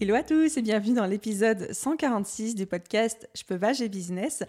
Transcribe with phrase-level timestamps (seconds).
[0.00, 4.44] Hello à tous et bienvenue dans l'épisode 146 du podcast Je peux j'ai business.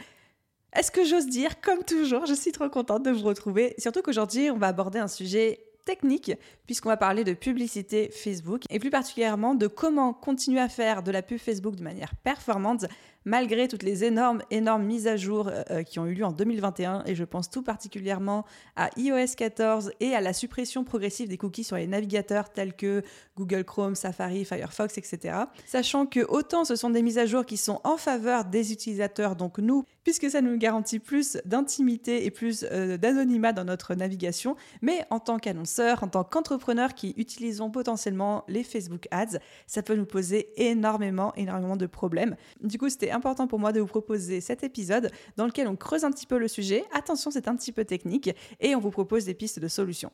[0.74, 4.52] Est-ce que j'ose dire, comme toujours, je suis trop contente de vous retrouver, surtout qu'aujourd'hui
[4.52, 6.32] on va aborder un sujet technique,
[6.68, 11.10] puisqu'on va parler de publicité Facebook, et plus particulièrement de comment continuer à faire de
[11.10, 12.86] la pub Facebook de manière performante
[13.26, 16.32] malgré toutes les énormes, énormes mises à jour euh, euh, qui ont eu lieu en
[16.32, 21.38] 2021, et je pense tout particulièrement à iOS 14 et à la suppression progressive des
[21.38, 23.04] cookies sur les navigateurs tels que
[23.38, 25.38] Google Chrome, Safari, Firefox, etc.
[25.66, 29.36] Sachant que autant ce sont des mises à jour qui sont en faveur des utilisateurs,
[29.36, 34.56] donc nous, puisque ça nous garantit plus d'intimité et plus euh, d'anonymat dans notre navigation,
[34.82, 39.96] mais en tant qu'annonceur, en tant qu'entrepreneur qui utilisons potentiellement les Facebook Ads, ça peut
[39.96, 42.36] nous poser énormément, énormément de problèmes.
[42.62, 46.04] Du coup, c'était important pour moi de vous proposer cet épisode dans lequel on creuse
[46.04, 46.84] un petit peu le sujet.
[46.94, 48.30] Attention, c'est un petit peu technique
[48.60, 50.12] et on vous propose des pistes de solutions.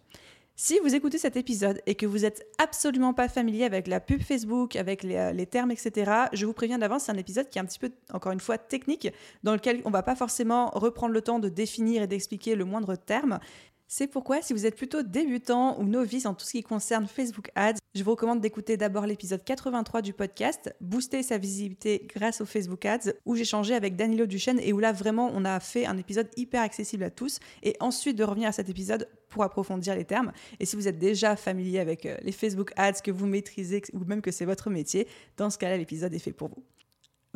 [0.57, 4.21] Si vous écoutez cet épisode et que vous n'êtes absolument pas familier avec la pub
[4.21, 7.57] Facebook, avec les, euh, les termes, etc., je vous préviens d'avance, c'est un épisode qui
[7.57, 9.09] est un petit peu, encore une fois, technique,
[9.43, 12.63] dans lequel on ne va pas forcément reprendre le temps de définir et d'expliquer le
[12.63, 13.39] moindre terme.
[13.87, 17.51] C'est pourquoi, si vous êtes plutôt débutant ou novice en tout ce qui concerne Facebook
[17.53, 22.45] Ads, je vous recommande d'écouter d'abord l'épisode 83 du podcast, Booster sa visibilité grâce aux
[22.45, 25.85] Facebook Ads, où j'ai changé avec Danilo Duchesne et où là vraiment on a fait
[25.85, 29.95] un épisode hyper accessible à tous, et ensuite de revenir à cet épisode pour approfondir
[29.95, 30.31] les termes.
[30.59, 33.99] Et si vous êtes déjà familier avec euh, les Facebook Ads, que vous maîtrisez ou
[33.99, 36.63] même que c'est votre métier, dans ce cas-là, l'épisode est fait pour vous.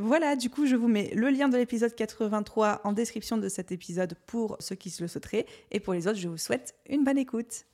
[0.02, 3.74] Voilà, du coup, je vous mets le lien de l'épisode 83 en description de cet
[3.74, 5.46] épisode pour ceux qui se le sauteraient.
[5.72, 7.66] Et pour les autres, je vous souhaite une bonne écoute.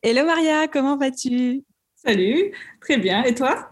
[0.00, 1.64] Hello Maria, comment vas-tu?
[1.96, 3.24] Salut, très bien.
[3.24, 3.68] Et toi?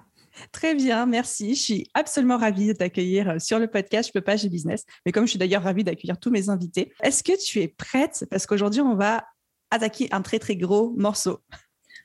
[0.51, 1.55] Très bien, merci.
[1.55, 4.85] Je suis absolument ravie de t'accueillir sur le podcast Je peux pas, j'ai business.
[5.07, 8.25] Mais comme je suis d'ailleurs ravie d'accueillir tous mes invités, est-ce que tu es prête?
[8.29, 9.25] Parce qu'aujourd'hui, on va
[9.71, 11.39] attaquer un très très gros morceau.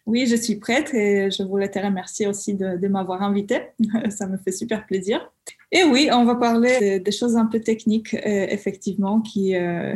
[0.05, 3.69] Oui, je suis prête et je voulais te remercier aussi de, m'avoir invitée.
[4.09, 5.31] Ça me fait super plaisir.
[5.71, 9.95] Et oui, on va parler des choses un peu techniques, euh, effectivement, qui euh,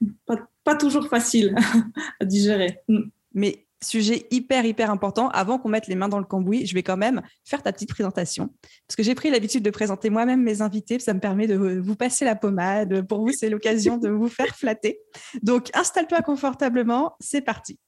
[0.26, 1.54] pas, pas, toujours faciles
[2.20, 2.80] à digérer.
[2.88, 3.00] Mm.
[3.34, 5.28] Mais sujet hyper, hyper important.
[5.30, 7.90] Avant qu'on mette les mains dans le cambouis, je vais quand même faire ta petite
[7.90, 8.50] présentation.
[8.86, 10.98] Parce que j'ai pris l'habitude de présenter moi-même mes invités.
[10.98, 13.06] Ça me permet de vous passer la pommade.
[13.06, 15.00] Pour vous, c'est l'occasion de vous faire flatter.
[15.42, 17.14] Donc, installe-toi confortablement.
[17.20, 17.78] C'est parti.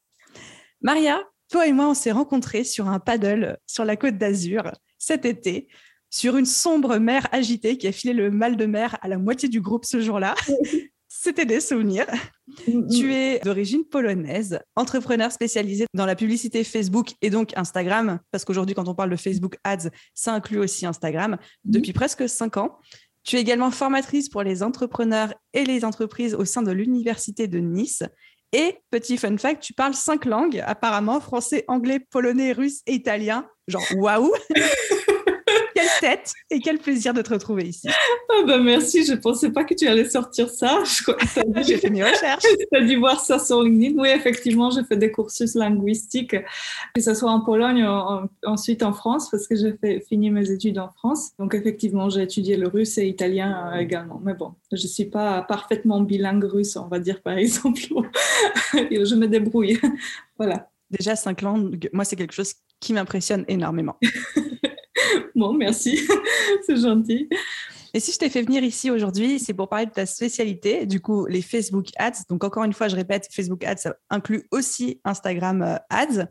[0.80, 1.20] Maria,
[1.50, 5.66] toi et moi, on s'est rencontrés sur un paddle sur la côte d'Azur cet été,
[6.10, 9.48] sur une sombre mer agitée qui a filé le mal de mer à la moitié
[9.48, 10.34] du groupe ce jour-là.
[11.08, 12.06] C'était des souvenirs.
[12.90, 18.74] tu es d'origine polonaise, entrepreneur spécialisé dans la publicité Facebook et donc Instagram, parce qu'aujourd'hui,
[18.74, 22.78] quand on parle de Facebook Ads, ça inclut aussi Instagram, depuis presque cinq ans.
[23.22, 27.58] Tu es également formatrice pour les entrepreneurs et les entreprises au sein de l'Université de
[27.58, 28.02] Nice
[28.52, 33.46] et petit fun fact, tu parles cinq langues, apparemment français, anglais, polonais, russe et italien.
[33.68, 34.32] Genre, waouh
[36.00, 37.88] tête et quel plaisir de te retrouver ici.
[37.88, 40.82] Ah bah merci, je ne pensais pas que tu allais sortir ça.
[41.66, 42.42] J'ai fait mes recherches.
[42.72, 44.00] tu as dû voir ça sur LinkedIn.
[44.00, 46.36] Oui, effectivement, j'ai fait des cursus linguistiques,
[46.94, 47.86] que ce soit en Pologne
[48.44, 49.76] ensuite en France, parce que j'ai
[50.08, 51.32] fini mes études en France.
[51.38, 54.20] Donc effectivement, j'ai étudié le russe et l'italien euh, également.
[54.24, 57.80] Mais bon, je ne suis pas parfaitement bilingue russe, on va dire par exemple.
[58.72, 59.78] je me débrouille.
[60.38, 60.68] voilà.
[60.90, 63.96] Déjà, cinq langues, moi, c'est quelque chose qui m'impressionne énormément.
[65.34, 66.00] bon, merci,
[66.66, 67.28] c'est gentil.
[67.92, 71.00] Et si je t'ai fait venir ici aujourd'hui, c'est pour parler de ta spécialité, du
[71.00, 72.24] coup, les Facebook Ads.
[72.28, 76.28] Donc, encore une fois, je répète, Facebook Ads, inclut aussi Instagram euh, Ads.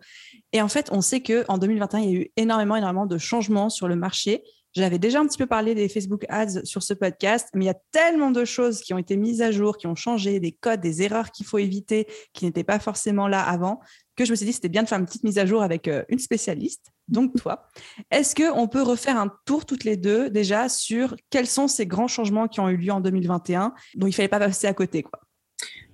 [0.54, 3.70] Et en fait, on sait qu'en 2021, il y a eu énormément, énormément de changements
[3.70, 4.44] sur le marché.
[4.74, 7.72] J'avais déjà un petit peu parlé des Facebook Ads sur ce podcast, mais il y
[7.72, 10.80] a tellement de choses qui ont été mises à jour, qui ont changé, des codes,
[10.80, 13.80] des erreurs qu'il faut éviter, qui n'étaient pas forcément là avant,
[14.16, 15.88] que je me suis dit c'était bien de faire une petite mise à jour avec
[15.88, 17.68] euh, une spécialiste, donc toi.
[18.12, 22.08] Est-ce qu'on peut refaire un tour toutes les deux déjà sur quels sont ces grands
[22.08, 25.02] changements qui ont eu lieu en 2021 dont il ne fallait pas passer à côté
[25.02, 25.20] quoi?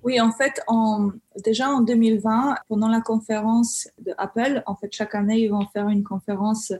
[0.06, 1.10] Oui, en fait, en,
[1.44, 5.90] déjà en 2020, pendant la conférence de Apple, en fait, chaque année, ils vont faire
[5.90, 6.72] une conférence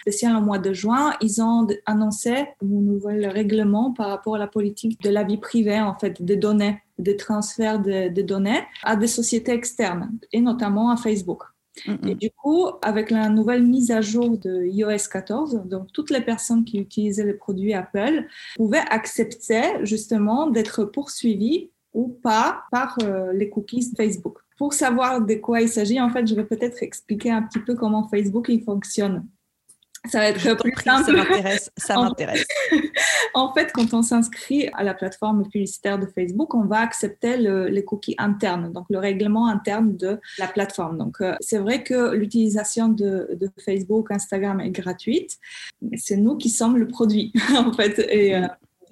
[0.00, 1.12] spéciale au mois de juin.
[1.20, 5.80] Ils ont annoncé un nouvel règlement par rapport à la politique de la vie privée,
[5.80, 10.90] en fait, des données, des transferts de, de données à des sociétés externes, et notamment
[10.90, 11.44] à Facebook.
[12.06, 16.20] Et du coup, avec la nouvelle mise à jour de iOS 14, donc toutes les
[16.20, 18.26] personnes qui utilisaient les produits Apple
[18.56, 24.38] pouvaient accepter justement d'être poursuivies ou pas par euh, les cookies Facebook.
[24.58, 27.74] Pour savoir de quoi il s'agit, en fait, je vais peut-être expliquer un petit peu
[27.74, 29.26] comment Facebook il fonctionne.
[30.08, 31.04] Ça va être plus simple.
[31.04, 31.70] Ça m'intéresse.
[31.76, 32.44] Ça m'intéresse.
[33.34, 37.84] en fait, quand on s'inscrit à la plateforme publicitaire de Facebook, on va accepter les
[37.84, 40.98] cookies internes, donc le règlement interne de la plateforme.
[40.98, 45.38] Donc, euh, c'est vrai que l'utilisation de, de, Facebook, Instagram est gratuite.
[45.96, 48.00] C'est nous qui sommes le produit, en fait.
[48.10, 48.48] Et, euh,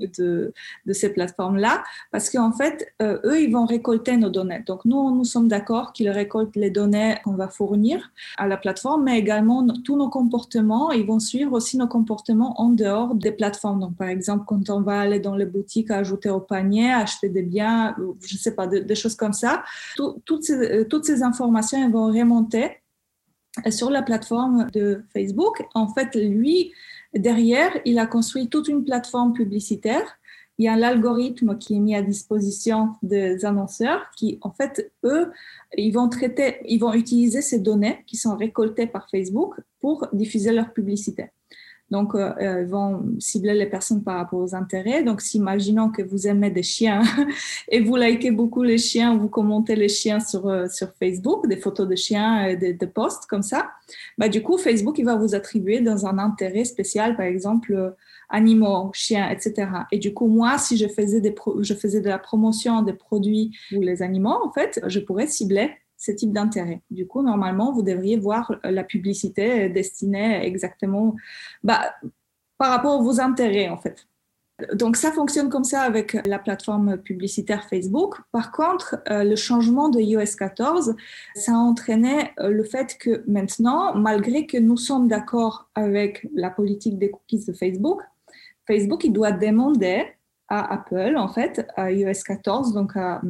[0.07, 0.53] de,
[0.93, 4.63] ces plateformes-là, parce qu'en fait, euh, eux, ils vont récolter nos données.
[4.67, 9.05] Donc, nous, nous sommes d'accord qu'ils récoltent les données qu'on va fournir à la plateforme,
[9.05, 13.81] mais également tous nos comportements, ils vont suivre aussi nos comportements en dehors des plateformes.
[13.81, 17.43] Donc, par exemple, quand on va aller dans les boutiques, ajouter au panier, acheter des
[17.43, 19.63] biens, je ne sais pas, des, choses comme ça,
[19.97, 22.81] toutes, ces, euh, toutes ces informations, elles vont remonter
[23.71, 25.63] sur la plateforme de Facebook.
[25.75, 26.73] En fait, lui,
[27.15, 30.19] Derrière, il a construit toute une plateforme publicitaire.
[30.59, 35.31] Il y a l'algorithme qui est mis à disposition des annonceurs qui, en fait, eux,
[35.77, 40.53] ils vont traiter, ils vont utiliser ces données qui sont récoltées par Facebook pour diffuser
[40.53, 41.31] leur publicité.
[41.91, 45.03] Donc, euh, euh, ils vont cibler les personnes par rapport aux intérêts.
[45.03, 47.03] Donc, imaginons que vous aimez des chiens
[47.69, 51.57] et vous likez beaucoup les chiens, vous commentez les chiens sur, euh, sur Facebook, des
[51.57, 53.71] photos de chiens, des, des posts comme ça,
[54.19, 57.95] bah, du coup, Facebook, il va vous attribuer dans un intérêt spécial, par exemple,
[58.29, 59.69] animaux, chiens, etc.
[59.91, 63.57] Et du coup, moi, si je faisais, des je faisais de la promotion des produits
[63.73, 66.81] pour les animaux, en fait, je pourrais cibler ce type d'intérêt.
[66.91, 71.15] Du coup, normalement, vous devriez voir la publicité destinée exactement
[71.63, 71.95] bah,
[72.57, 74.07] par rapport à vos intérêts, en fait.
[74.75, 78.17] Donc, ça fonctionne comme ça avec la plateforme publicitaire Facebook.
[78.33, 80.97] Par contre, euh, le changement de iOS 14,
[81.35, 86.51] ça a entraîné euh, le fait que maintenant, malgré que nous sommes d'accord avec la
[86.51, 88.01] politique des cookies de Facebook,
[88.67, 90.05] Facebook, il doit demander
[90.49, 93.21] à Apple, en fait, à iOS 14, donc à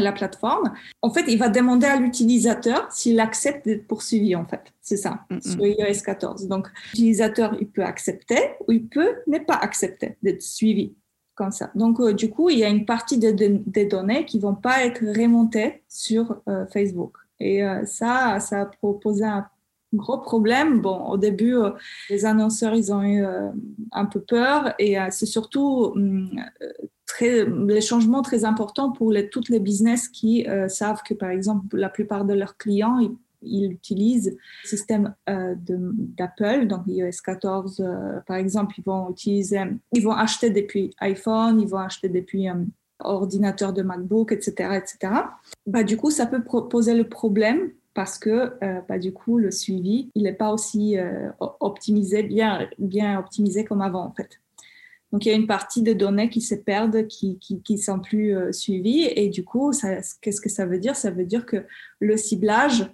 [0.00, 0.72] la plateforme,
[1.02, 4.72] en fait, il va demander à l'utilisateur s'il accepte d'être poursuivi, en fait.
[4.80, 5.40] C'est ça, mm, mm.
[5.42, 6.48] sur iOS 14.
[6.48, 10.94] Donc, l'utilisateur, il peut accepter ou il peut ne pas accepter d'être suivi
[11.34, 11.70] comme ça.
[11.74, 15.04] Donc, euh, du coup, il y a une partie des données qui vont pas être
[15.04, 17.16] remontées sur euh, Facebook.
[17.40, 19.46] Et euh, ça, ça a proposé un
[19.92, 20.80] gros problème.
[20.80, 21.54] Bon, au début,
[22.08, 23.22] les annonceurs, ils ont eu
[23.90, 26.30] un peu peur et c'est surtout hum,
[27.20, 31.88] les changements très importants pour toutes les business qui euh, savent que, par exemple, la
[31.88, 38.36] plupart de leurs clients, ils, utilisent le système euh, d'Apple, donc iOS 14, euh, par
[38.36, 39.60] exemple, ils vont utiliser,
[39.92, 42.46] ils vont acheter depuis iPhone, ils vont acheter depuis
[43.00, 45.14] ordinateur de MacBook, etc., etc.
[45.66, 48.52] Bah, du coup, ça peut poser le problème parce que
[48.88, 50.96] bah, du coup, le suivi, il n'est pas aussi
[51.58, 54.41] optimisé, bien, bien optimisé comme avant, en fait.
[55.12, 57.38] Donc, il y a une partie des données qui se perdent, qui
[57.68, 59.08] ne sont plus euh, suivies.
[59.14, 59.70] Et du coup,
[60.22, 60.96] qu'est-ce que ça veut dire?
[60.96, 61.66] Ça veut dire que
[62.00, 62.90] le ciblage,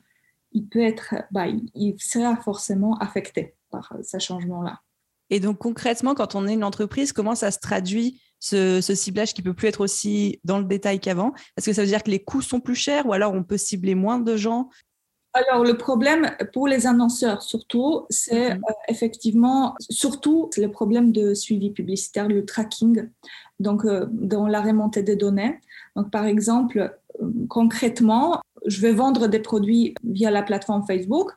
[0.53, 4.81] il peut être, bah, il sera forcément affecté par euh, ce changement-là.
[5.31, 9.35] Et donc, concrètement, quand on est une entreprise, comment ça se traduit ce, ce ciblage
[9.35, 11.35] qui peut plus être aussi dans le détail qu'avant?
[11.57, 13.59] Est-ce que ça veut dire que les coûts sont plus chers ou alors on peut
[13.59, 14.71] cibler moins de gens
[15.39, 18.63] alors, le problème pour les annonceurs, surtout, c'est mhm.
[18.69, 23.09] euh, effectivement, surtout, le problème de suivi publicitaire, le tracking,
[23.61, 25.61] donc euh, dans la remontée des données.
[25.97, 31.31] Donc, par exemple, euh, concrètement, je vais vendre des produits via la plateforme Facebook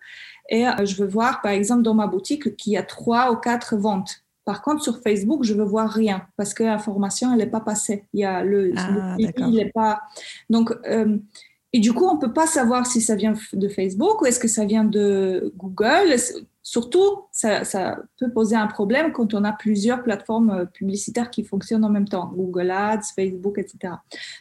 [0.50, 3.78] et je veux voir, par exemple, dans ma boutique qu'il y a trois ou quatre
[3.78, 4.24] ventes.
[4.44, 8.06] Par contre, sur Facebook, je veux voir rien parce que l'information, elle n'est pas passée.
[8.14, 10.02] Il y a le, ah, il n'est pas.
[10.50, 10.76] Donc,
[11.74, 14.40] et du coup, on ne peut pas savoir si ça vient de Facebook ou est-ce
[14.40, 16.16] que ça vient de Google.
[16.64, 21.86] Surtout, ça, peut poser un problème quand on a plusieurs plateformes euh, publicitaires qui fonctionnent
[21.86, 23.96] en même temps, Google Ads, Facebook, etc.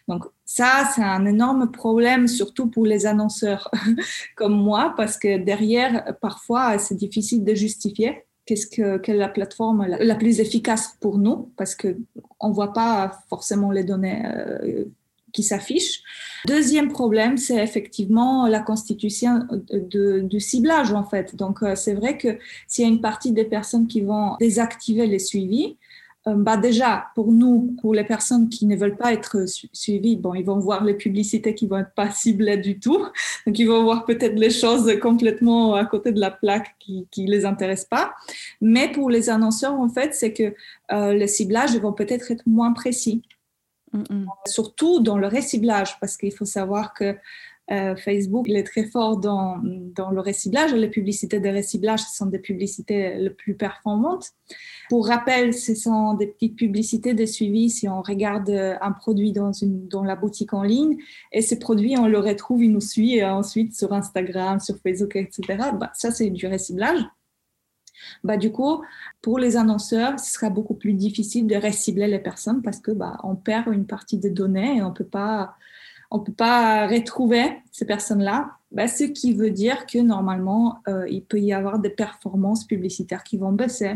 [0.06, 3.70] Donc ça, c'est un énorme problème, surtout pour les annonceurs
[4.36, 9.28] comme moi, parce que derrière, parfois, c'est difficile de justifier qu'est-ce que quelle est la
[9.28, 11.96] plateforme la, plus efficace pour nous, parce que
[12.40, 14.84] on voit pas forcément les données euh,
[15.32, 16.02] qui s'affiche.
[16.46, 21.36] Deuxième problème, c'est effectivement la constitution du ciblage, en fait.
[21.36, 25.06] Donc, euh, c'est vrai que s'il y a une partie des personnes qui vont désactiver
[25.06, 25.76] les suivis,
[26.26, 30.34] euh, bah déjà, pour nous, pour les personnes qui ne veulent pas être suivies, bon,
[30.34, 32.98] ils vont voir les publicités qui vont être pas ciblées du tout.
[33.46, 37.26] Donc, ils vont voir peut-être les choses complètement à côté de la plaque qui, qui
[37.26, 38.12] les intéressent pas.
[38.60, 40.54] Mais pour les annonceurs, en fait, c'est que
[40.92, 43.22] euh, les ciblages vont peut-être être moins précis.
[44.46, 47.16] Surtout dans le reciblage, parce qu'il faut savoir que
[47.70, 50.74] euh, Facebook, est très fort dans, dans le reciblage.
[50.74, 54.30] Les publicités de reciblage, ce sont des publicités les plus performantes.
[54.88, 59.52] Pour rappel, ce sont des petites publicités de suivi si on regarde un produit dans,
[59.52, 60.96] une, dans la boutique en ligne.
[61.30, 65.42] Et ces produits, on le retrouve, il nous suit ensuite sur Instagram, sur Facebook, etc.
[65.78, 67.00] Bah, ça, c'est du reciblage.
[68.24, 68.82] Bah, du coup,
[69.22, 73.18] pour les annonceurs, ce sera beaucoup plus difficile de recibler les personnes parce que bah,
[73.22, 75.54] on perd une partie des données et on peut pas
[76.12, 78.56] on peut pas retrouver ces personnes-là.
[78.72, 83.22] Bah, ce qui veut dire que normalement, euh, il peut y avoir des performances publicitaires
[83.22, 83.94] qui vont baisser.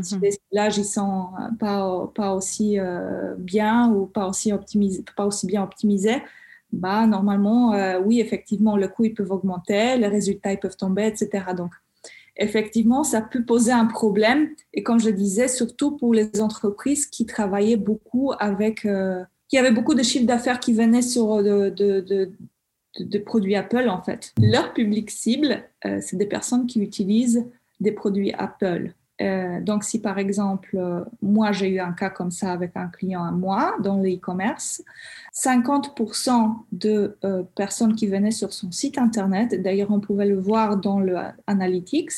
[0.00, 5.46] Si les ils sont pas, pas aussi euh, bien ou pas aussi, optimisés, pas aussi
[5.46, 6.22] bien optimisés,
[6.72, 11.06] bah, normalement, euh, oui, effectivement, le coût, ils peuvent augmenter, les résultats, ils peuvent tomber,
[11.06, 11.44] etc.
[11.54, 11.72] Donc,
[12.36, 14.50] effectivement, ça peut poser un problème.
[14.72, 19.72] Et comme je disais, surtout pour les entreprises qui travaillaient beaucoup avec, euh, qui avaient
[19.72, 24.32] beaucoup de chiffres d'affaires qui venaient sur de, de, produits Apple, en fait.
[24.38, 27.46] Leur public cible, euh, c'est des personnes qui utilisent
[27.80, 28.94] des produits Apple.
[29.22, 30.76] Euh, donc, si par exemple,
[31.22, 34.82] moi j'ai eu un cas comme ça avec un client à moi dans l'e-commerce,
[35.34, 40.76] 50% de euh, personnes qui venaient sur son site internet, d'ailleurs on pouvait le voir
[40.76, 42.12] dans le Analytics,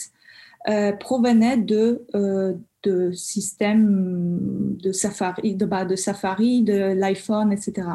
[0.69, 7.89] euh, provenaient de, euh, de systèmes de Safari, de, bah, de Safari, de l'iPhone, etc.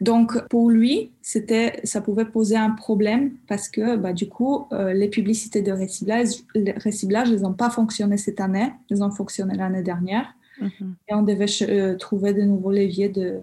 [0.00, 5.08] Donc pour lui, c'était, ça pouvait poser un problème parce que bah, du coup, les
[5.08, 10.34] publicités de réciblage, réciblage, elles n'ont pas fonctionné cette année, elles ont fonctionné l'année dernière.
[10.60, 10.96] Mhm.
[11.08, 13.40] Et on devait euh, trouver de nouveaux leviers de,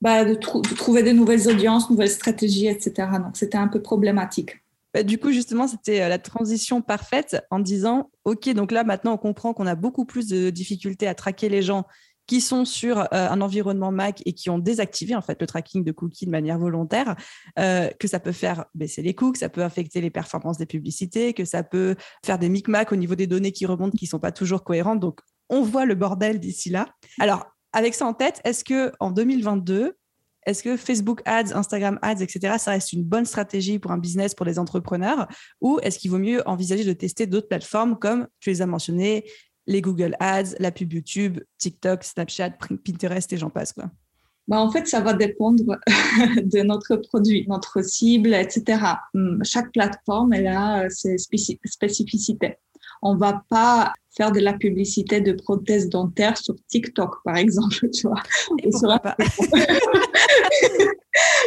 [0.00, 3.08] bah, de, trouver de nouvelles audiences, nouvelles stratégies, etc.
[3.22, 4.62] Donc, c'était un peu problématique.
[4.92, 9.14] Bah, du coup, justement, c'était euh, la transition parfaite en disant, OK, donc là, maintenant,
[9.14, 11.86] on comprend qu'on a beaucoup plus de difficultés à traquer les gens
[12.30, 15.82] qui sont sur euh, un environnement Mac et qui ont désactivé en fait le tracking
[15.82, 17.16] de cookies de manière volontaire,
[17.56, 21.34] que ça peut faire baisser les coûts, que ça peut affecter les performances des publicités,
[21.34, 24.30] que ça peut faire des micmacs au niveau des données qui remontent qui sont pas
[24.30, 25.00] toujours cohérentes.
[25.00, 25.18] Donc
[25.48, 26.86] on voit le bordel d'ici là.
[27.18, 29.96] Alors, avec ça en tête, est-ce que en 2022,
[30.46, 34.34] est-ce que Facebook Ads, Instagram Ads, etc., ça reste une bonne stratégie pour un business,
[34.34, 35.28] pour les entrepreneurs?
[35.60, 39.24] Ou est-ce qu'il vaut mieux envisager de tester d'autres plateformes comme tu les as mentionnées,
[39.70, 42.50] les Google Ads, la pub YouTube, TikTok, Snapchat,
[42.84, 43.90] Pinterest et j'en passe quoi
[44.48, 45.62] bah, en fait, ça va dépendre
[46.42, 48.82] de notre produit, notre cible, etc.
[49.14, 52.56] Hmm, chaque plateforme elle a ses spécificités.
[53.00, 58.08] On va pas faire de la publicité de prothèses dentaires sur TikTok, par exemple, tu
[58.08, 58.98] vois.
[58.98, 59.16] pas?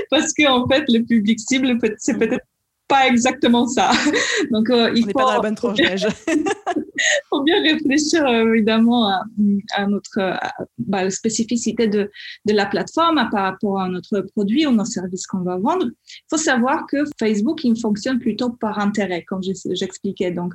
[0.09, 2.45] Parce que en fait, le public cible, c'est peut-être
[2.93, 3.91] pas exactement ça.
[4.51, 5.13] Donc, euh, il On faut.
[5.13, 6.07] Pas dans la bonne tranche d'âge.
[7.29, 10.37] faut bien réfléchir euh, évidemment à, notre
[10.77, 12.09] bah, la spécificité de,
[12.45, 15.87] de, la plateforme par rapport à notre produit ou nos services qu'on va vendre.
[15.87, 20.31] Il faut savoir que Facebook, il fonctionne plutôt par intérêt, comme j'expliquais.
[20.31, 20.53] Donc,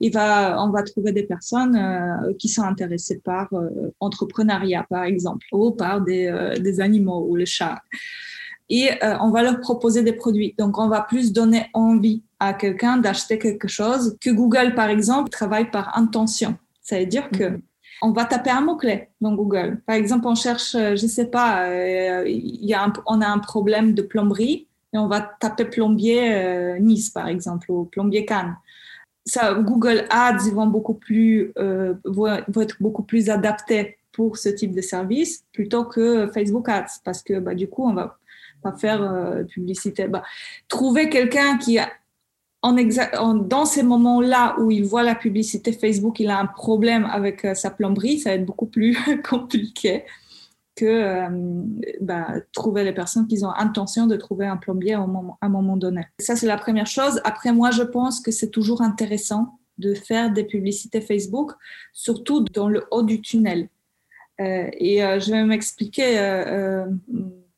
[0.00, 3.48] il va, on va trouver des personnes euh, qui sont intéressées par
[4.00, 7.80] entrepreneuriat, par exemple, ou par des, des animaux ou les chats
[8.68, 10.54] et euh, on va leur proposer des produits.
[10.58, 15.30] Donc, on va plus donner envie à quelqu'un d'acheter quelque chose que Google, par exemple,
[15.30, 16.56] travaille par intention.
[16.82, 17.62] Ça veut dire que mhm.
[18.02, 19.82] on va taper un mot-clé dans Google.
[19.86, 23.94] Par exemple, on cherche, euh, je sais pas, euh, y a on a un problème
[23.94, 28.56] de plomberie et on va taper plombier Nice, par exemple, ou plombier Cannes.
[29.26, 31.52] Ça, Google Ads, vont beaucoup plus,
[32.04, 37.24] vont être beaucoup plus adaptés pour ce type de service plutôt que Facebook Ads parce
[37.24, 38.18] que bah, du coup, on va
[38.72, 40.08] faire euh, publicité.
[40.08, 40.22] Bah,
[40.68, 41.78] trouver quelqu'un qui
[42.62, 47.44] en dans ces moments-là où il voit la publicité Facebook, il a un problème avec
[47.44, 48.96] euh, sa plomberie, ça va être beaucoup plus
[49.28, 50.04] compliqué
[50.74, 51.28] que euh,
[52.00, 55.00] bah, trouver les personnes qui ont intention de trouver un plombier à
[55.40, 56.06] un moment donné.
[56.18, 57.20] Ça, c'est la première chose.
[57.24, 61.52] Après, moi, je pense que c'est toujours intéressant de faire des publicités Facebook,
[61.92, 63.68] surtout dans le haut du tunnel.
[64.38, 66.18] et je vais m'expliquer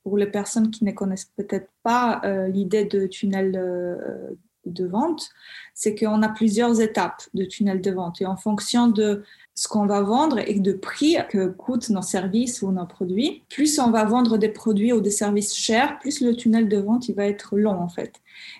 [0.06, 5.30] pour les personnes qui ne connaissent peut-être pas euh, l'idée de tunnel euh, de vente,
[5.74, 9.24] c'est qu'on a plusieurs étapes de tunnel de vente et en fonction de
[9.56, 13.80] ce qu'on va vendre et de prix que coûtent nos services ou nos produits, plus
[13.80, 17.16] on va vendre des produits ou des services chers, plus le tunnel de vente il
[17.16, 18.12] va être long en fait.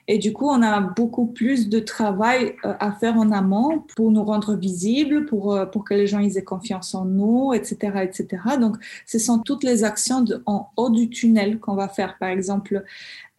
[0.09, 4.11] Et du coup, on a beaucoup plus de travail euh, à faire en amont pour
[4.11, 8.43] nous rendre visibles, pour, euh, pour que les gens aient confiance en nous, etc., etc.
[8.61, 12.17] Donc, ce sont toutes les actions en haut du tunnel qu'on va faire.
[12.19, 12.85] Par exemple,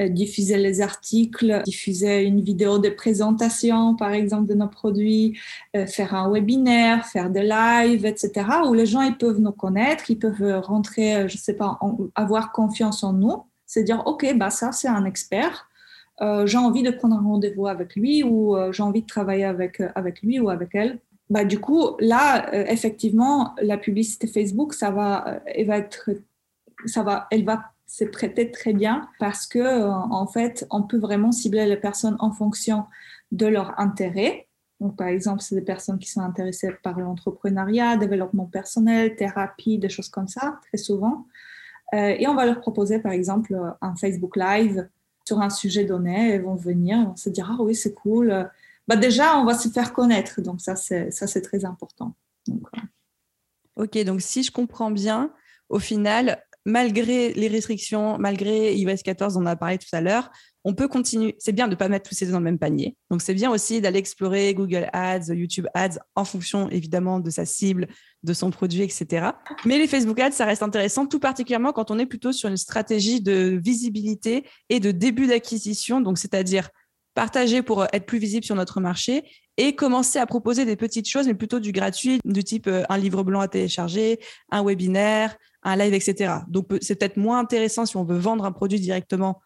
[0.02, 5.38] euh, diffuser les articles, diffuser une vidéo de présentation, par exemple, de nos produits,
[5.88, 8.32] faire un webinaire, faire des lives, etc.,
[8.68, 11.80] où les gens ils peuvent nous connaître, ils peuvent rentrer, je sais pas,
[12.16, 15.70] avoir confiance en nous c'est dire, OK, bah, ça, c'est un expert.
[16.22, 19.46] Euh, j'ai envie de prendre un rendez-vous avec lui ou euh, j'ai envie de travailler
[19.46, 21.00] avec, euh, avec lui ou avec elle.
[21.30, 26.10] Bah, du coup, là, effectivement, la publicité Facebook, ça va, elle va être,
[26.86, 31.34] ça va, elle va se prêter très bien parce que, en fait, on peut vraiment
[31.34, 32.86] cibler les personnes en fonction
[33.34, 34.48] de leur intérêt.
[34.80, 39.90] Donc, par exemple, c'est des personnes qui sont intéressées par l'entrepreneuriat, développement personnel, thérapie, des
[39.90, 41.26] choses comme ça, très souvent.
[41.92, 44.88] et on va leur proposer, par exemple, un Facebook Live
[45.28, 48.50] sur un sujet donné, vont venir, on se dire ah oui c'est cool.
[48.88, 52.16] Bah déjà on va se faire connaître, donc ça c'est ça c'est très important.
[53.76, 55.32] Ok, donc si je comprends bien,
[55.70, 60.32] au final, malgré les restrictions, malgré iOS 14, on a parlé tout à l'heure,
[60.68, 61.38] on peut continuer.
[61.40, 62.98] C'est bien de ne pas mettre tous ces dans le même panier.
[63.10, 67.46] Donc, c'est bien aussi d'aller explorer Google Ads, YouTube Ads en fonction évidemment de sa
[67.46, 67.88] cible,
[68.24, 69.28] de son produit, etc.
[69.64, 72.58] Mais les Facebook Ads, ça reste intéressant, tout particulièrement quand on est plutôt sur une
[72.58, 76.02] stratégie de visibilité et de début d'acquisition.
[76.02, 76.68] Donc, c'est-à-dire
[77.14, 79.24] partager pour être plus visible sur notre marché
[79.56, 82.98] et commencer à proposer des petites choses, mais plutôt du gratuit, du type euh, un
[82.98, 84.20] livre blanc à télécharger,
[84.52, 86.40] un webinaire, un live, etc.
[86.50, 89.42] Donc, c'est peut-être moins intéressant si on veut vendre un produit directement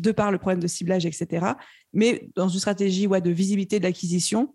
[0.00, 1.46] de par le problème de ciblage, etc.
[1.92, 4.54] Mais dans une stratégie ouais, de visibilité de l'acquisition,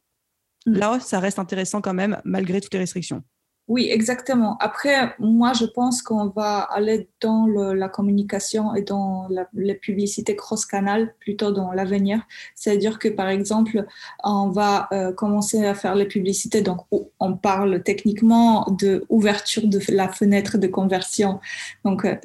[0.66, 0.74] mm.
[0.74, 3.24] là, ça reste intéressant quand même, malgré toutes les restrictions.
[3.70, 4.58] Oui, exactement.
[4.62, 10.36] Après, moi, je pense qu'on va aller dans la communication et dans la, les publicités
[10.36, 12.20] cross-canal plutôt dans l'avenir.
[12.56, 13.86] C'est-à-dire que, par exemple,
[14.24, 16.64] on va euh, commencer à faire les publicités.
[16.64, 16.80] Donc,
[17.20, 21.40] on parle techniquement de ouverture de la fenêtre de conversion.
[21.86, 22.16] Donc, euh,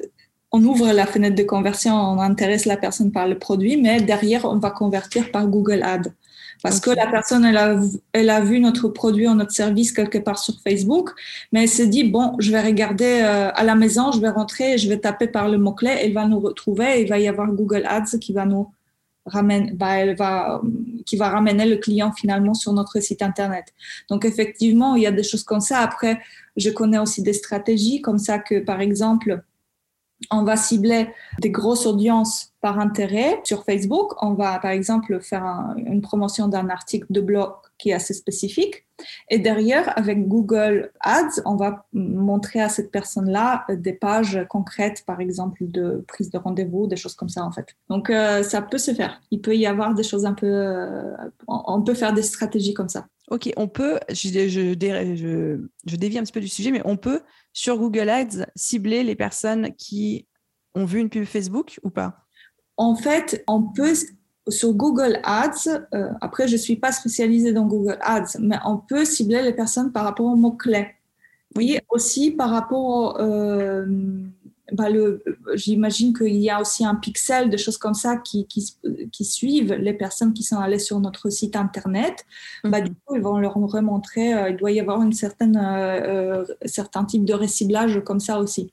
[0.55, 4.45] on ouvre la fenêtre de conversion, on intéresse la personne par le produit, mais derrière,
[4.45, 6.11] on va convertir par Google Ads.
[6.63, 7.77] Parce que la personne, elle a,
[8.13, 11.11] elle a vu notre produit ou notre service quelque part sur Facebook,
[11.51, 14.77] mais elle s'est dit, bon, je vais regarder euh, à la maison, je vais rentrer,
[14.77, 17.83] je vais taper par le mot-clé, elle va nous retrouver, il va y avoir Google
[17.85, 18.71] Ads qui va nous
[19.25, 20.61] ramener, bah, elle va,
[21.05, 23.65] qui va ramener le client finalement sur notre site Internet.
[24.09, 25.79] Donc, effectivement, il y a des choses comme ça.
[25.79, 26.21] Après,
[26.55, 29.43] je connais aussi des stratégies comme ça que, par exemple,
[30.31, 34.13] on va cibler des grosses audiences par intérêt sur Facebook.
[34.23, 38.85] On va, par exemple, faire une promotion d'un article de blog qui est assez spécifique.
[39.29, 45.19] Et derrière, avec Google Ads, on va montrer à cette personne-là des pages concrètes, par
[45.19, 47.75] exemple, de prise de rendez-vous, des choses comme ça, en fait.
[47.89, 49.21] Donc, euh, ça peut se faire.
[49.31, 50.47] Il peut y avoir des choses un peu...
[50.47, 51.15] Euh,
[51.47, 53.07] on peut faire des stratégies comme ça.
[53.31, 55.57] Ok, on peut, je, je,
[55.87, 57.21] je, dévie un petit peu du sujet, mais on peut,
[57.53, 60.27] sur Google Ads, cibler les personnes qui
[60.75, 62.27] ont vu une pub Facebook ou pas?
[62.77, 63.93] En fait, on peut,
[64.47, 68.77] sur Google Ads, euh, après, je ne suis pas spécialisée dans Google Ads, mais on
[68.77, 70.87] peut cibler les personnes par rapport aux mots-clés.
[71.55, 73.85] Oui, aussi par rapport euh,
[74.71, 74.87] bah
[75.53, 79.93] j'imagine qu'il y a aussi un pixel, de choses comme ça qui, qui, suivent les
[79.93, 82.25] personnes qui sont allées sur notre site internet.
[82.63, 82.95] Bah, du mhm.
[83.05, 87.25] coup, ils vont leur remontrer, euh, il doit y avoir une certaine, euh, certain type
[87.25, 88.71] de réciblage comme ça aussi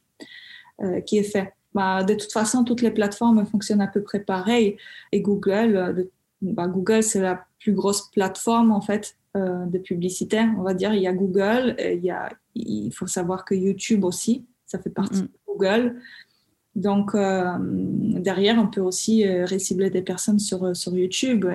[1.07, 1.55] qui est fait.
[1.75, 4.77] Bah, de toute façon, toutes les plateformes fonctionnent à peu près pareil.
[5.11, 6.11] Et Google,
[6.43, 10.41] bah, Google, c'est la plus grosse plateforme en fait de publicité.
[10.59, 14.05] On va dire, il y a Google, il, y a, il faut savoir que YouTube
[14.05, 15.23] aussi, ça fait partie.
[15.23, 15.29] Mhm.
[15.47, 15.97] Google.
[16.75, 21.47] Donc, euh, derrière, on peut aussi euh, récibler des personnes sur, euh, sur YouTube,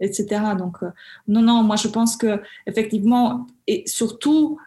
[0.00, 0.42] etc.
[0.56, 0.78] Donc,
[1.26, 4.58] non, non, moi, je pense que effectivement, et surtout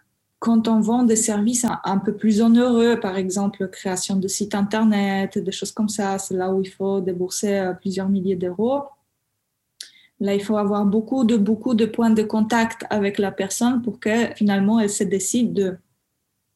[0.41, 5.37] quand on vend des services un, peu plus onéreux, par exemple, création de sites Internet,
[5.37, 8.81] des choses comme ça, c'est là où il faut débourser plusieurs milliers d'euros.
[10.19, 13.99] Là, il faut avoir beaucoup de, beaucoup de points de contact avec la personne pour
[13.99, 15.77] que finalement, elle se décide de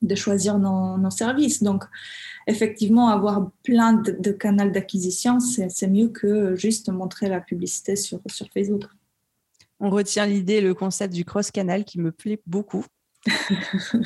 [0.02, 1.64] de choisir nos, services.
[1.64, 1.84] Donc,
[2.48, 8.48] effectivement, avoir plein de, canaux d'acquisition, c'est mieux que juste montrer la publicité sur, sur
[8.54, 8.84] Facebook.
[9.80, 12.86] On retient l'idée, le concept du cross-canal qui me plaît beaucoup.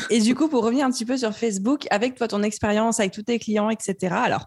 [0.09, 3.13] Et du coup, pour revenir un petit peu sur Facebook, avec toi, ton expérience, avec
[3.13, 4.15] tous tes clients, etc.
[4.15, 4.45] Alors,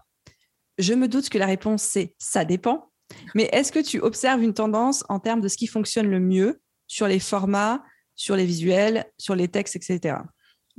[0.77, 2.89] je me doute que la réponse, c'est ça dépend.
[3.35, 6.61] Mais est-ce que tu observes une tendance en termes de ce qui fonctionne le mieux
[6.87, 7.83] sur les formats,
[8.15, 10.17] sur les visuels, sur les textes, etc.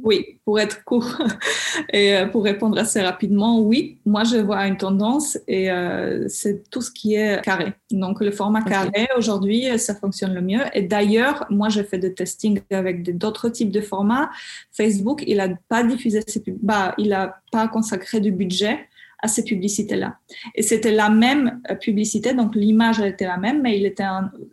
[0.02, 1.06] Oui, pour être court
[1.92, 6.68] et euh, pour répondre assez rapidement, oui, moi je vois une tendance et euh, c'est
[6.68, 7.74] tout ce qui est carré.
[7.92, 10.62] Donc le format carré aujourd'hui, ça fonctionne le mieux.
[10.72, 14.30] Et d'ailleurs, moi j'ai fait des testing avec d'autres types de formats.
[14.72, 18.88] Facebook, il n'a pas diffusé ses bah, il n'a pas consacré du budget
[19.24, 20.18] à ces publicités-là.
[20.54, 24.04] Et c'était la même euh, publicité, donc l'image était la même, mais il était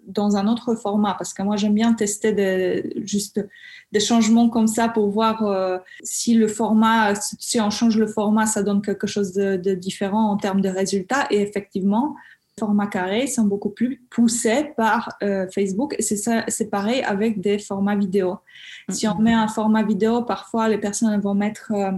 [0.07, 3.45] dans un autre format, parce que moi j'aime bien tester des, juste
[3.91, 8.45] des changements comme ça pour voir euh, si le format, si on change le format,
[8.45, 11.27] ça donne quelque chose de, de différent en termes de résultats.
[11.31, 12.15] Et effectivement,
[12.61, 15.95] formats carrés sont beaucoup plus poussés par euh, Facebook.
[15.97, 18.37] Et c'est pareil avec des formats vidéo.
[18.89, 21.91] Si on met un format vidéo, parfois les personnes vont mettre euh,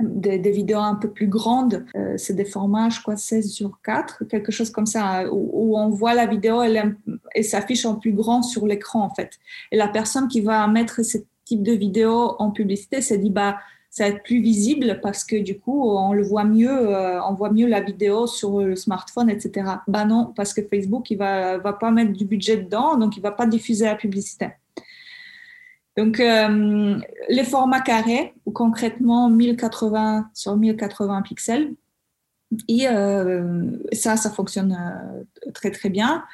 [0.00, 1.84] des, vidéos un peu plus grandes.
[1.96, 5.88] Euh, c'est des formats, je crois, 16 sur 4, quelque chose comme ça, où, on
[5.90, 6.96] voit la vidéo elle,
[7.34, 9.38] et s'affiche en plus grand sur l'écran, en fait.
[9.72, 13.58] Et la personne qui va mettre ce type de vidéo en publicité s'est dit, bah,
[13.90, 17.34] ça va être plus visible parce que du coup, on le voit mieux, euh, on
[17.34, 19.66] voit mieux la vidéo sur le smartphone, etc.
[19.88, 23.22] Bah non, parce que Facebook, il va, va pas mettre du budget dedans, donc il
[23.22, 24.48] va pas diffuser la publicité.
[25.98, 26.96] Donc, euh,
[27.28, 31.74] les formats carrés, ou concrètement 1080 sur 1080 pixels,
[32.68, 34.78] et euh, ça, ça fonctionne
[35.54, 36.24] très très bien.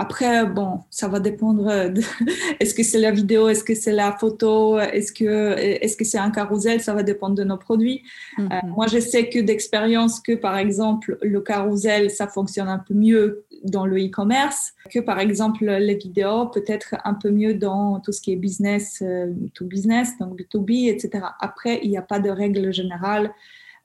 [0.00, 1.64] Après, bon, ça va dépendre.
[1.90, 2.00] De,
[2.60, 6.18] est-ce que c'est la vidéo, est-ce que c'est la photo, est-ce que est-ce que c'est
[6.18, 8.02] un carrousel Ça va dépendre de nos produits.
[8.38, 8.70] Euh, mhm.
[8.70, 13.44] moi, je sais que d'expérience que par exemple le carrousel, ça fonctionne un peu mieux
[13.64, 18.22] dans le e-commerce que par exemple les vidéos, peut-être un peu mieux dans tout ce
[18.22, 21.26] qui est business euh, to business, donc B2B, etc.
[21.40, 23.32] Après, il n'y a pas de règle générale.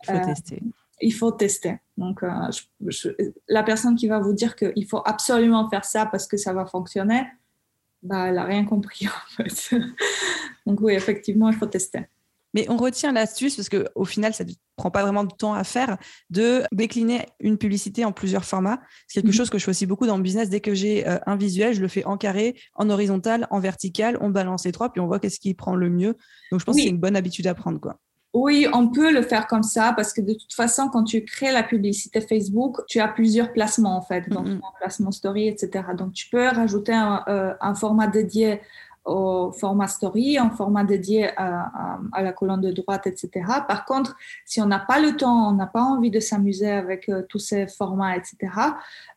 [0.04, 0.62] Il faut euh, tester
[1.02, 1.78] il faut tester.
[1.98, 2.30] Donc, euh,
[3.48, 6.66] la personne qui va vous dire qu'il faut absolument faire ça parce que ça va
[6.66, 7.24] fonctionner,
[8.04, 9.76] bah, elle n'a rien compris en fait.
[10.66, 12.08] Donc oui, effectivement, il faut tester.
[12.54, 15.66] Mais on retient l'astuce parce qu'au final, ça ne prend pas vraiment de temps à
[15.66, 15.98] faire
[16.30, 18.80] de décliner une publicité en plusieurs formats.
[19.08, 19.38] C'est quelque mhm.
[19.38, 20.50] chose que je fais aussi beaucoup dans le business.
[20.50, 24.18] Dès que j'ai euh, un visuel, je le fais en carré, en horizontal, en vertical.
[24.22, 26.16] On balance les trois, puis on voit qu'est-ce qui prend le mieux.
[26.50, 27.78] Donc je pense que c'est une bonne habitude à prendre.
[27.82, 28.00] Quoi.
[28.36, 31.54] Oui, on peut le faire comme ça parce que de toute façon, quand tu crées
[31.54, 35.86] la publicité Facebook, tu as plusieurs placements en fait, donc placement story, etc.
[35.98, 36.92] Donc tu peux rajouter
[37.30, 38.60] euh, un, format dédié
[39.06, 43.30] au format story, un format dédié à, la colonne de droite, etc.
[43.70, 47.08] Par contre, si on n'a pas le temps, on n'a pas envie de s'amuser avec
[47.08, 48.36] euh, tous ces formats, etc.,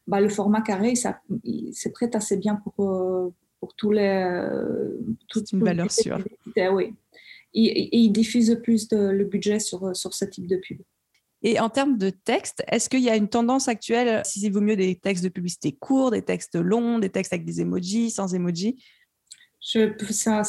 [0.06, 4.48] bah, le format carré, c'est prêt assez bien pour, euh, pour tous les...
[5.26, 6.20] toutes une valeur sûre.
[6.72, 6.94] Oui
[7.54, 10.78] et, ils diffusent plus de, le budget sur, sur ce type de pub.
[11.42, 14.60] Et en termes de texte, est-ce qu'il y a une tendance actuelle, si il vaut
[14.60, 18.34] mieux des textes de publicité courts, des textes longs, des textes avec des emojis, sans
[18.34, 18.82] emojis?
[19.60, 20.42] Je, ça,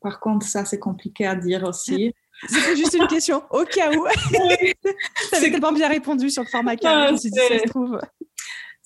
[0.00, 2.14] Par contre, ça, c'est compliqué à dire aussi.
[2.48, 4.06] C'est juste une question, au cas où.
[4.30, 8.00] tu avais tellement bien répondu sur le format carré, dit, ça se trouve.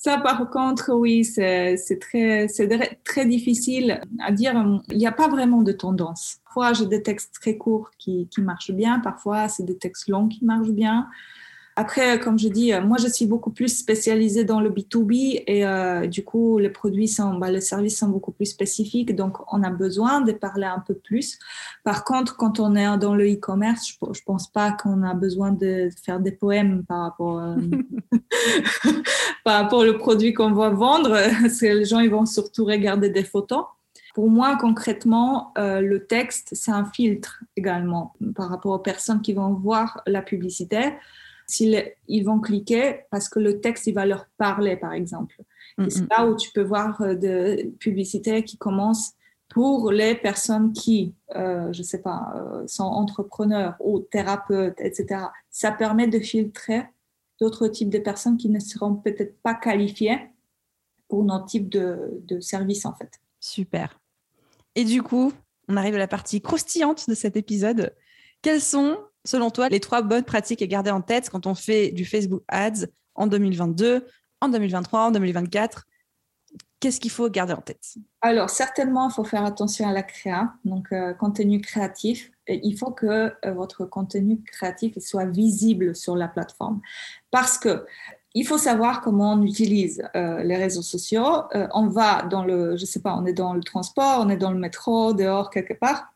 [0.00, 2.46] Ça, par contre, oui, c'est très,
[3.04, 4.54] très difficile à dire.
[4.90, 6.38] Il n'y a pas vraiment de tendance.
[6.44, 9.00] Parfois, j'ai des textes très courts qui, qui marchent bien.
[9.00, 11.08] Parfois, c'est des textes longs qui marchent bien.
[11.80, 16.08] Après, comme je dis, moi, je suis beaucoup plus spécialisée dans le B2B et euh,
[16.08, 19.70] du coup, les produits sont, bah, les services sont beaucoup plus spécifiques, donc on a
[19.70, 21.38] besoin de parler un peu plus.
[21.84, 25.52] Par contre, quand on est dans le e-commerce, je, ne pense pas qu'on a besoin
[25.52, 27.54] de faire des poèmes par rapport, euh,
[29.44, 31.10] par rapport au produit qu'on va vendre,
[31.42, 33.66] parce que les gens, ils vont surtout regarder des photos.
[34.16, 39.32] Pour moi, concrètement, euh, le texte, c'est un filtre également par rapport aux personnes qui
[39.32, 40.94] vont voir la publicité
[41.48, 45.42] s'ils ils vont cliquer parce que le texte il va leur parler par exemple.
[45.88, 49.14] c'est là où tu peux voir euh, des publicités qui commencent
[49.48, 55.22] pour les personnes qui, euh, je sais pas, euh, sont entrepreneurs ou thérapeutes, etc.
[55.50, 56.82] Ça permet de filtrer
[57.40, 60.18] d'autres types de personnes qui ne seront peut-être pas qualifiées
[61.08, 63.20] pour notre type de, de service en fait.
[63.40, 63.98] Super.
[64.74, 65.32] Et du coup,
[65.68, 67.94] on arrive à la partie croustillante de cet épisode.
[68.42, 71.90] Quels sont selon toi, les trois bonnes pratiques à garder en tête quand on fait
[71.90, 74.06] du Facebook Ads en 2022,
[74.40, 75.84] en 2023, en 2024
[76.80, 77.96] Qu'est-ce qu'il faut garder en tête?
[78.20, 82.30] Alors, certainement, il faut faire attention à la créa, donc euh, contenu créatif.
[82.46, 83.06] il faut que
[83.44, 86.80] euh, votre contenu créatif soit visible sur la plateforme.
[87.32, 87.84] Parce que
[88.34, 91.42] il faut savoir comment on utilise euh, les réseaux sociaux.
[91.74, 94.52] on va dans le, je sais pas, on est dans le transport, on est dans
[94.52, 96.12] le métro, dehors quelque part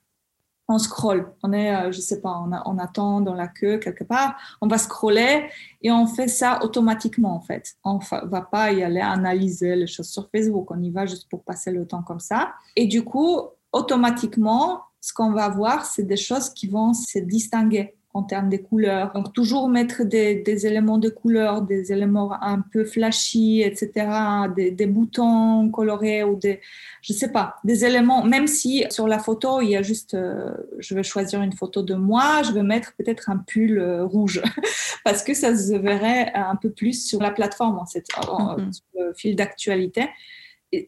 [0.69, 1.33] on scrolle.
[1.43, 4.37] On est, euh, je sais pas, on, attend dans la queue quelque part.
[4.61, 5.49] On va scroller
[5.83, 7.75] et on fait ça automatiquement en fait.
[7.85, 10.71] On va pas y aller analyser les choses sur Facebook.
[10.71, 12.55] On y va juste pour passer le temps comme ça.
[12.77, 13.41] Et du coup,
[13.73, 18.59] automatiquement, ce qu'on va voir, c'est des choses qui vont se distinguer en termes de
[18.59, 19.13] couleurs.
[19.15, 24.07] Donc, toujours mettre des, éléments de couleur, des éléments un peu flashy, etc.,
[24.55, 26.61] des, boutons colorés ou des,
[27.01, 30.53] je sais pas, des éléments, même si sur la photo, il y a juste, euh,
[30.79, 34.43] je vais choisir une photo de moi, je vais mettre peut-être un pull euh, rouge
[35.05, 38.73] parce que ça se verrait un peu plus sur la plateforme, en fait, mm-hmm.
[38.73, 40.09] sur le fil d'actualité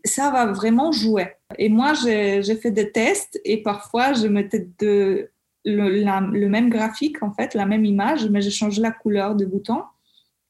[0.05, 1.29] ça va vraiment jouer.
[1.59, 5.31] Et moi, j'ai fait des tests et parfois, je mettais de,
[5.65, 9.83] le, même graphique, en fait, la même image, mais j'ai changé la couleur du bouton.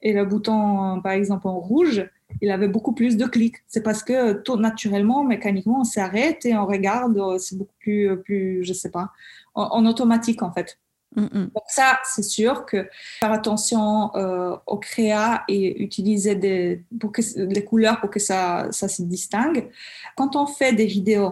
[0.03, 2.07] Et le bouton, par exemple, en rouge,
[2.41, 3.57] il avait beaucoup plus de clics.
[3.67, 7.39] C'est parce que tout naturellement, mécaniquement, on s'arrête et on regarde.
[7.39, 9.13] C'est beaucoup plus, plus, je sais pas,
[9.55, 10.79] en, automatique, en fait.
[11.17, 11.51] Mm, mm.
[11.55, 12.89] Donc ça, c'est sûr que
[13.21, 18.69] faire attention euh, au créa et utiliser des, pour que, les couleurs pour que ça,
[18.73, 19.71] ça se distingue.
[20.17, 21.31] Quand on fait des vidéos, euh,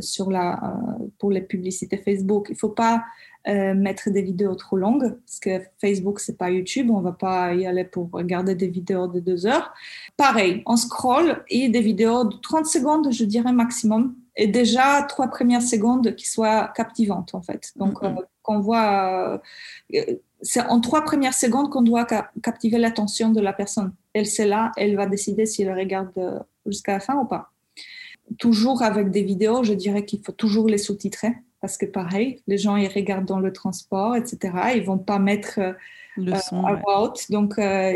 [0.00, 2.46] sur la, euh, pour les publicités Facebook.
[2.48, 3.04] Il ne faut pas
[3.48, 6.90] euh, mettre des vidéos trop longues parce que Facebook, c'est pas YouTube.
[6.90, 9.72] On va pas y aller pour regarder des vidéos de deux heures.
[10.16, 14.14] Pareil, on scroll et des vidéos de 30 secondes, je dirais maximum.
[14.36, 17.72] Et déjà, trois premières secondes qui soient captivantes, en fait.
[17.76, 17.98] Donc,
[18.42, 19.42] qu'on voit,
[20.40, 22.06] c'est en trois premières secondes qu'on doit
[22.42, 23.92] captiver l'attention de la personne.
[24.14, 27.50] Elle, c'est là, elle va décider si elle regarde jusqu'à la fin ou pas
[28.38, 32.58] toujours avec des vidéos, je dirais qu'il faut toujours les sous-titrer parce que pareil, les
[32.58, 34.72] gens ils regardent dans le transport, etc.
[34.76, 35.72] Ils vont pas mettre euh,
[36.16, 37.92] le son, euh, donc euh,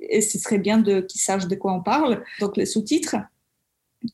[0.00, 2.22] et ce serait bien de qu'ils sachent de quoi on parle.
[2.40, 3.16] Donc les sous-titres.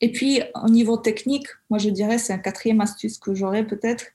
[0.01, 4.05] Et puis au niveau technique, moi je dirais c'est un quatrième astuce que j'aurais peut-être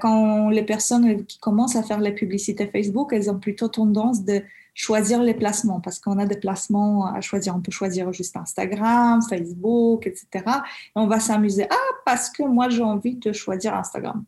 [0.00, 4.42] quand les personnes qui commencent à faire les publicités Facebook, elles ont plutôt tendance de
[4.76, 7.56] choisir les placements parce qu'on a des placements à choisir.
[7.56, 10.28] On peut choisir juste Instagram, Facebook, etc.
[10.34, 11.66] Et on va s'amuser.
[11.70, 14.24] Ah, parce que moi, j'ai envie de choisir Instagram.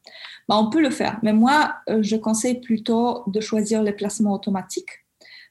[0.49, 1.21] Ben, on peut le faire.
[1.23, 5.05] Mais moi, euh, je conseille plutôt de choisir les placements automatiques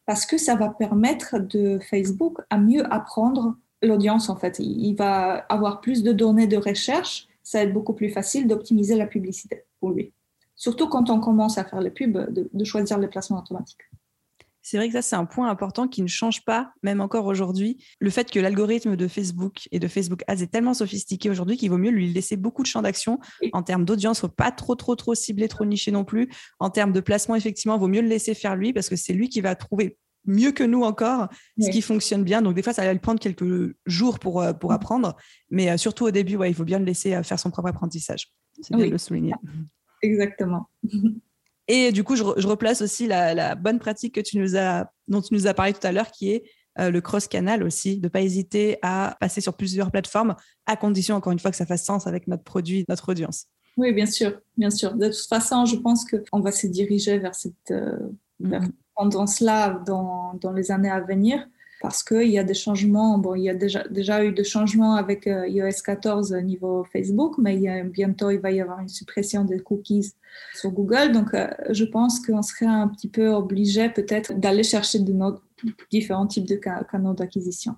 [0.08, 4.58] parce que ça va permettre de Facebook à mieux apprendre l'audience, en fait.
[4.58, 7.28] Il va avoir plus de données de recherche.
[7.44, 10.12] Ça va être beaucoup plus facile d'optimiser la publicité pour lui.
[10.56, 13.84] Surtout quand on commence à faire les pubs, de, de choisir les placements automatiques.
[14.70, 17.82] C'est vrai que ça, c'est un point important qui ne change pas, même encore aujourd'hui.
[18.02, 21.70] Le fait que l'algorithme de Facebook et de Facebook Ads est tellement sophistiqué aujourd'hui qu'il
[21.70, 23.18] vaut mieux lui laisser beaucoup de champs d'action.
[23.54, 26.28] En termes d'audience, faut pas trop, trop, trop cibler, trop nicher non plus.
[26.60, 29.14] En termes de placement, effectivement, il vaut mieux le laisser faire lui parce que c'est
[29.14, 32.42] lui qui va trouver mieux que nous encore ce qui fonctionne bien.
[32.42, 35.16] Donc, des fois, ça va lui prendre quelques jours pour, euh, pour apprendre.
[35.50, 37.70] Mais euh, surtout au début, ouais, il faut bien le laisser euh, faire son propre
[37.70, 38.34] apprentissage.
[38.62, 39.34] C'est bien de le souligner.
[40.02, 40.68] Exactement.
[41.68, 45.34] Et du coup, je, replace aussi la, bonne pratique que tu nous as, dont tu
[45.34, 46.44] nous as parlé tout à l'heure, qui est
[46.80, 51.16] euh, le cross-canal aussi, de ne pas hésiter à passer sur plusieurs plateformes, à condition,
[51.16, 53.48] encore une fois, que ça fasse sens avec notre produit, notre audience.
[53.76, 54.94] Oui, bien sûr, bien sûr.
[54.96, 57.98] De toute façon, je pense qu'on va se diriger vers cette euh,
[58.42, 58.72] mm-hmm.
[58.96, 61.48] tendance-là dans, dans, les années à venir
[61.82, 63.18] parce qu'il y a des changements.
[63.18, 66.84] Bon, il y a déjà, déjà eu des changements avec euh, iOS 14 au niveau
[66.92, 70.14] Facebook, mais il y a, bientôt il va y avoir une suppression des cookies
[70.54, 71.12] sur Google.
[71.12, 75.40] Donc, euh, je pense qu'on serait un petit peu obligé peut-être d'aller chercher de nos
[75.92, 77.76] différents types de canaux d'acquisition.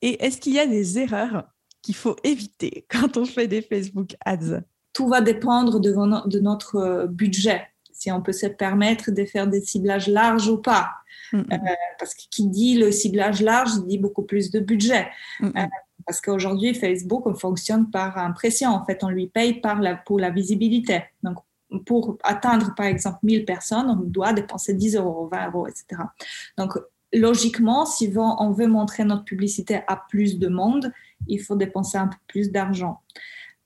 [0.00, 1.44] Et est-ce qu'il y a des erreurs
[1.82, 4.62] qu'il faut éviter quand on fait des Facebook Ads?
[4.92, 5.90] Tout va dépendre de,
[6.28, 7.62] de notre euh, budget
[8.02, 10.90] si on peut se permettre de faire des ciblages larges ou pas.
[11.34, 11.56] Euh,
[11.98, 15.08] parce que qui dit le ciblage large dit beaucoup plus de budget.
[15.42, 15.50] Euh,
[16.06, 18.70] parce qu'aujourd'hui, Facebook on fonctionne par impression.
[18.70, 21.02] En fait, on lui paye par la, pour la visibilité.
[21.22, 21.38] Donc,
[21.86, 26.02] pour atteindre, par exemple, 1000 personnes, on doit dépenser 10 euros, 20 euros, etc.
[26.58, 26.78] Donc,
[27.12, 30.92] logiquement, si on veut montrer notre publicité à plus de monde,
[31.28, 33.00] il faut dépenser un peu plus d'argent.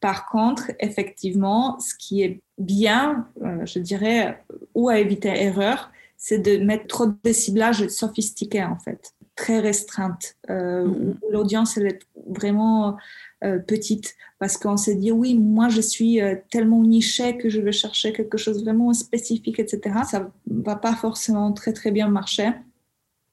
[0.01, 4.43] Par contre, effectivement, ce qui est bien, euh, je dirais,
[4.75, 5.91] ou à éviter erreur,
[6.27, 11.15] c'est de mettre trop de ciblages sophistiqués, en fait, très restreintes, euh, mm-hmm.
[11.23, 12.97] où l'audience est vraiment
[13.45, 16.19] euh, petite, parce qu'on s'est dit, oui, moi, je suis
[16.51, 19.99] tellement niché que je vais chercher quelque chose vraiment spécifique, etc.
[20.11, 22.51] Ça ne va pas forcément très, très bien marcher,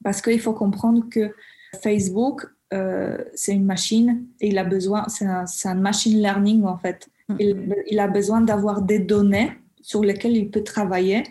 [0.04, 1.34] parce qu'il faut comprendre que
[1.82, 7.08] Facebook euh, c'est une machine et il a besoin, c'est un, machine learning en fait.
[7.30, 7.76] Mm-hmm.
[7.88, 9.52] Il, a besoin d'avoir des données
[9.82, 11.24] sur lesquelles il peut travailler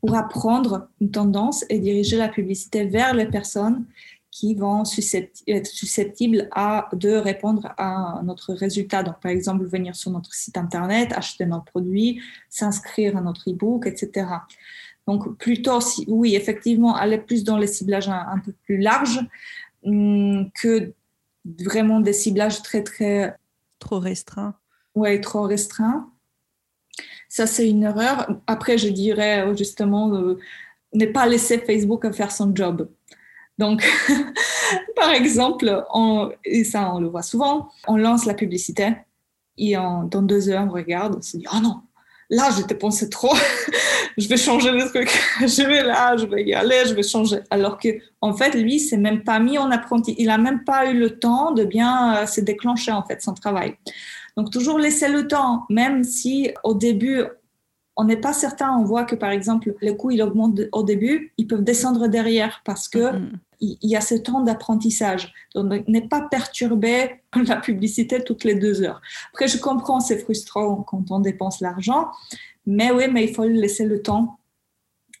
[0.00, 3.84] pour apprendre une tendance et diriger la publicité vers les personnes
[4.30, 4.84] qui vont
[5.46, 9.02] être susceptibles à, de répondre à notre résultat.
[9.02, 13.86] Donc, par exemple, venir sur notre site Internet, acheter nos produits, s'inscrire à notre e-book,
[13.86, 14.28] etc.
[15.06, 19.26] Donc, plutôt, si, oui, effectivement, aller plus dans les ciblages un peu plus larges,
[19.84, 20.92] Hum, que
[21.44, 23.36] vraiment des ciblages très, très.
[23.78, 24.54] Trop restreints.
[24.94, 26.10] Oui, trop restreints.
[27.28, 28.28] Ça, c'est une erreur.
[28.46, 30.38] Après, je dirais euh, justement euh,
[30.94, 32.88] ne pas laisser Facebook faire son job.
[33.58, 33.84] Donc,
[34.96, 38.94] par exemple, on, et ça, on le voit souvent, on lance la publicité
[39.56, 41.80] et dans deux heures, on regarde, on se dit, oh non,
[42.30, 43.34] là, j'ai dépensé trop,
[44.18, 45.08] je vais changer le truc,
[45.40, 47.38] je vais là, je vais y aller, je vais changer.
[47.50, 47.88] Alors que,
[48.20, 51.18] en fait, lui, c'est même pas mis en apprenti, il a même pas eu le
[51.18, 53.76] temps de bien euh, se déclencher, en fait, son travail.
[54.38, 57.24] Donc, toujours laisser le temps, même si au début,
[57.96, 61.32] on n'est pas certain, on voit que par exemple, le coût il augmente au début,
[61.38, 63.32] ils peuvent descendre derrière parce que mm-hmm.
[63.60, 65.34] il y a ce temps d'apprentissage.
[65.56, 69.02] Donc, n'est pas perturbé la publicité toutes les deux heures.
[69.32, 72.06] Après, je comprends, c'est frustrant quand on dépense l'argent,
[72.64, 74.38] mais oui, mais il faut laisser le temps.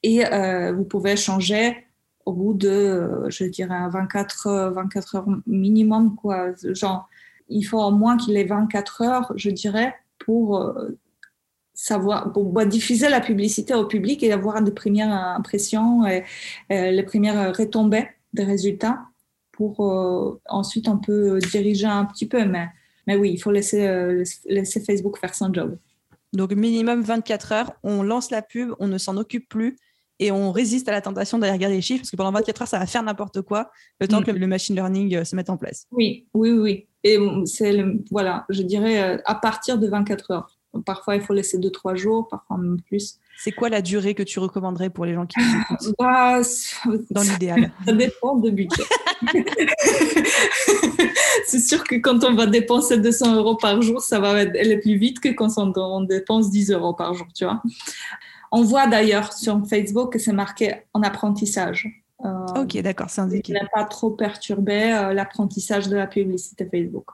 [0.04, 1.88] Et euh, vous pouvez changer
[2.24, 6.52] au bout de, je dirais, 24, 24 heures minimum, quoi.
[6.62, 7.08] Genre,
[7.48, 10.98] il faut au moins qu'il ait 24 heures, je dirais, pour euh,
[11.74, 16.24] savoir, pour diffuser la publicité au public et avoir des premières impressions et,
[16.70, 18.98] les premières retombées des résultats
[19.52, 22.44] pour euh, ensuite on peut diriger un petit peu.
[22.44, 22.68] Mais,
[23.06, 25.76] mais oui, il faut laisser, euh, laisser Facebook faire son job.
[26.32, 29.76] Donc minimum 24 heures, on lance la pub, on ne s'en occupe plus
[30.20, 32.68] et on résiste à la tentation d'aller regarder les chiffres parce que pendant 24 heures,
[32.68, 34.24] ça va faire n'importe quoi le temps mm.
[34.24, 35.86] que le machine learning se mette en place.
[35.90, 36.87] Oui, oui, oui.
[37.04, 40.58] Et c'est, voilà, je dirais à partir de 24 heures.
[40.84, 43.18] Parfois, il faut laisser deux, trois jours, parfois même plus.
[43.38, 45.38] C'est quoi la durée que tu recommanderais pour les gens qui
[45.98, 46.40] bah,
[47.10, 47.70] Dans l'idéal.
[47.86, 48.82] Ça dépend de budget.
[51.46, 54.96] c'est sûr que quand on va dépenser 200 euros par jour, ça va aller plus
[54.96, 57.62] vite que quand on, dépense 10 euros par jour, tu vois.
[58.50, 61.88] On voit d'ailleurs sur Facebook que c'est marqué en apprentissage.
[62.24, 63.52] Euh, ok, d'accord, c'est indiqué.
[63.52, 67.08] N'a pas trop perturbé euh, l'apprentissage de la publicité Facebook.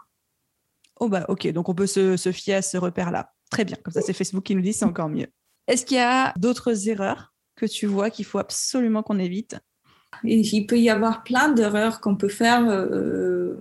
[1.00, 3.32] Oh bah ok, donc on peut se, se fier à ce repère-là.
[3.50, 5.26] Très bien, comme ça c'est Facebook qui nous dit c'est encore mieux.
[5.66, 9.56] Est-ce qu'il y a d'autres erreurs que tu vois qu'il faut absolument qu'on évite?
[10.22, 13.56] Il peut y avoir plein d'erreurs qu'on peut faire euh,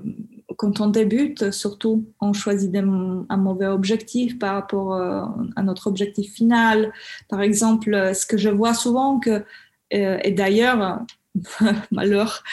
[0.56, 6.94] quand on débute, surtout on choisit un mauvais objectif par rapport à notre objectif final.
[7.28, 9.44] Par exemple, ce que je vois souvent, que,
[9.90, 11.04] et d'ailleurs,
[11.92, 12.44] malheur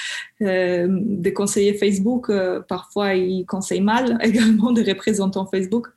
[0.40, 2.30] des conseillers Facebook,
[2.68, 5.88] parfois ils conseillent mal également des représentants Facebook.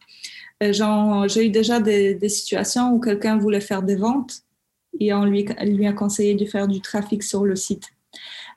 [0.64, 4.42] Euh, j'ai eu déjà des, situations où quelqu'un voulait faire des ventes
[5.00, 7.90] et on lui, lui a conseillé de faire du trafic sur le site.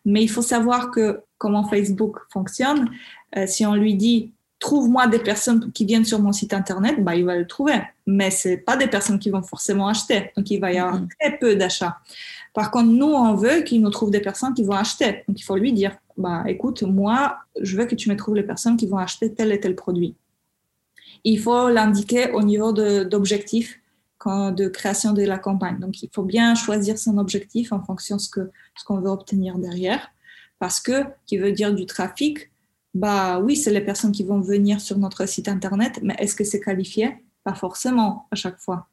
[0.05, 2.91] Mais il faut savoir que comment Facebook fonctionne,
[3.37, 7.15] euh, si on lui dit trouve-moi des personnes qui viennent sur mon site internet, bah,
[7.15, 7.81] il va le trouver.
[8.07, 10.31] Mais ce pas des personnes qui vont forcément acheter.
[10.37, 11.09] Donc, il va y avoir mm-hmm.
[11.21, 11.99] très peu d'achats.
[12.57, 15.23] Par contre, nous, on veut qu'il nous trouve des personnes qui vont acheter.
[15.29, 18.43] Donc, il faut lui dire, bah, écoute, moi, je veux que tu me trouves les
[18.43, 20.17] personnes qui vont acheter tel et tel produit
[21.27, 23.81] il faut l'indiquer au niveau d'objectif
[24.27, 25.79] de création de la campagne.
[25.79, 29.11] Donc, il faut bien choisir son objectif en fonction de ce qu'on ce qu'on veut
[29.11, 30.09] obtenir derrière.
[30.59, 32.51] Parce que, qui veut dire du trafic,
[32.95, 36.45] bah oui, c'est les personnes qui vont venir sur notre site internet, mais est-ce que
[36.45, 37.17] c'est qualifié?
[37.45, 38.89] Pas forcément à chaque fois.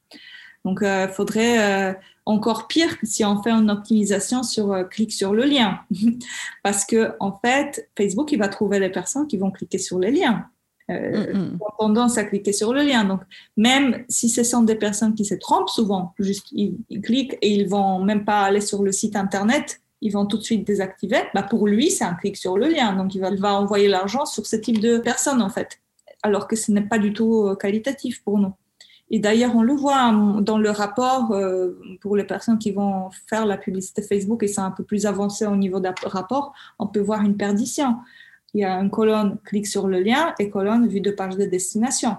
[0.65, 1.93] Donc, il euh, faudrait euh,
[2.25, 5.79] encore pire si on fait une optimisation sur euh, clic sur le lien.
[6.63, 10.11] Parce que, en fait, Facebook, il va trouver les personnes qui vont cliquer sur les
[10.11, 10.47] liens
[10.91, 13.05] euh, mm, ont tendance à cliquer sur le lien.
[13.05, 13.21] Donc,
[13.57, 17.67] même si ce sont des personnes qui se trompent souvent, juste ils, cliquent et ils
[17.67, 21.21] vont même pas aller sur le site internet, ils vont tout de suite désactiver.
[21.33, 22.93] Bah pour lui, c'est un clic sur le lien.
[22.93, 25.79] Donc, il va, il va envoyer l'argent sur ce type de personnes, en fait.
[26.21, 28.53] Alors que ce n'est pas du tout euh, qualitatif pour nous.
[29.13, 33.11] Et d'ailleurs, on le voit hein, dans le rapport euh, pour les personnes qui vont
[33.27, 36.87] faire la publicité Facebook et c'est un peu plus avancé au niveau d'un rapport, on
[36.87, 37.97] peut voir une perdition
[38.53, 41.45] il y a une colonne clique sur le lien et colonne vue de page de
[41.45, 42.17] destination.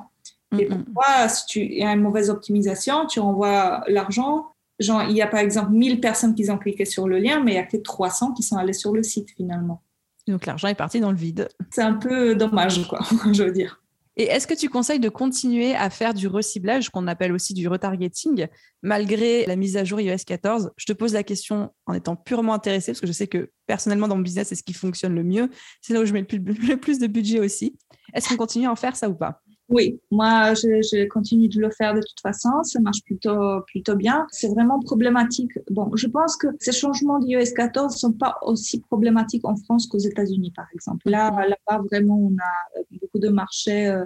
[0.57, 4.53] Et pourquoi, si tu y a une mauvaise optimisation, tu envoies l'argent?
[4.79, 7.53] Genre, il y a par exemple 1000 personnes qui ont cliqué sur le lien, mais
[7.53, 9.83] il y a que 300 qui sont allées sur le site finalement.
[10.29, 11.49] Donc l'argent est parti dans le vide.
[11.71, 13.01] C'est un peu dommage, quoi,
[13.33, 13.81] je veux dire.
[14.17, 17.67] Et est-ce que tu conseilles de continuer à faire du reciblage, qu'on appelle aussi du
[17.67, 18.47] retargeting,
[18.83, 22.55] malgré la mise à jour iOS 14 Je te pose la question en étant purement
[22.55, 25.25] intéressé, parce que je sais que personnellement, dans mon business, c'est ce qui fonctionne le
[25.25, 25.51] mieux.
[25.81, 27.77] C'est là où je mets le plus, le plus de budget aussi.
[28.13, 29.41] Est-ce qu'on continue à en faire ça ou pas?
[29.71, 32.63] Oui, moi, je, continue de le faire de toute façon.
[32.65, 34.27] Ça marche plutôt, plutôt bien.
[34.31, 35.53] C'est vraiment problématique.
[35.71, 39.99] Bon, je pense que ces changements d'iOS 14 sont pas aussi problématiques en France qu'aux
[39.99, 41.09] États-Unis, par exemple.
[41.09, 41.49] Là, mm-hmm.
[41.49, 44.05] là-bas, vraiment, on a beaucoup de marchés euh,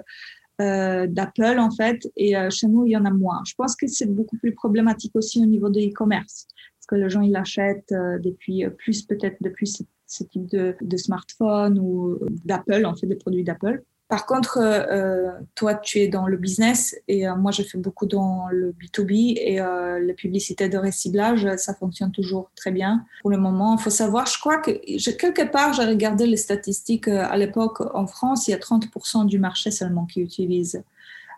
[0.61, 3.41] euh, d'Apple, en fait, et euh, chez nous, il y en a moins.
[3.45, 6.47] Je pense que c'est beaucoup plus problématique aussi au niveau de e-commerce,
[6.77, 7.93] parce que les gens, ils l'achètent
[8.23, 13.43] depuis, plus peut-être depuis ce, type de, de smartphone ou d'Apple, en fait, des produits
[13.43, 13.83] d'Apple.
[14.09, 18.07] Par contre, euh, toi, tu es dans le business et euh, moi, je fais beaucoup
[18.07, 23.29] dans le B2B et euh, la publicité de reciblage, ça fonctionne toujours très bien pour
[23.29, 23.77] le moment.
[23.77, 27.81] Il faut savoir, je crois que je, quelque part, j'ai regardé les statistiques à l'époque
[27.93, 30.83] en France, il y a 30% du marché seulement qui utilise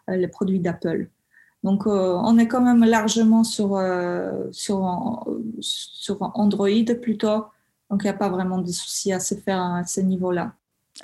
[0.08, 1.10] les produits d'Apple.
[1.64, 3.80] Donc, on est quand même largement sur,
[4.52, 5.26] sur,
[5.60, 7.46] sur Android plutôt.
[7.90, 10.54] Donc, il n'y a pas vraiment de souci à se faire à ce niveau-là.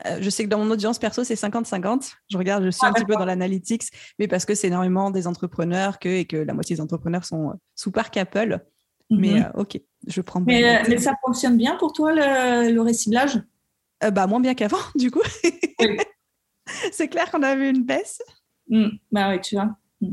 [0.05, 2.13] Euh, je sais que dans mon audience perso, c'est 50-50.
[2.29, 3.83] Je regarde, je suis un ah, petit peu dans l'analytics,
[4.19, 7.51] mais parce que c'est énormément des entrepreneurs que, et que la moitié des entrepreneurs sont
[7.51, 8.59] euh, sous parc Apple.
[9.09, 9.43] Mais mhm.
[9.55, 10.41] euh, ok, je prends.
[10.41, 13.41] Mais, mais, ça fonctionne bien pour toi, le, le réciblage?
[14.11, 15.23] Bah, Moins bien qu'avant, du coup.
[16.91, 18.21] c'est clair qu'on a vu une baisse?
[18.69, 18.87] Mm.
[19.11, 19.75] Bah oui, tu vois.
[20.01, 20.11] Mm.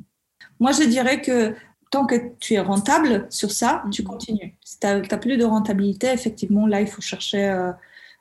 [0.61, 1.55] Moi, je dirais que
[1.91, 4.09] tant que tu es rentable sur ça, tu mhm.
[4.09, 4.57] continues.
[4.65, 7.73] Si tu n'as plus de rentabilité, effectivement, là, il faut chercher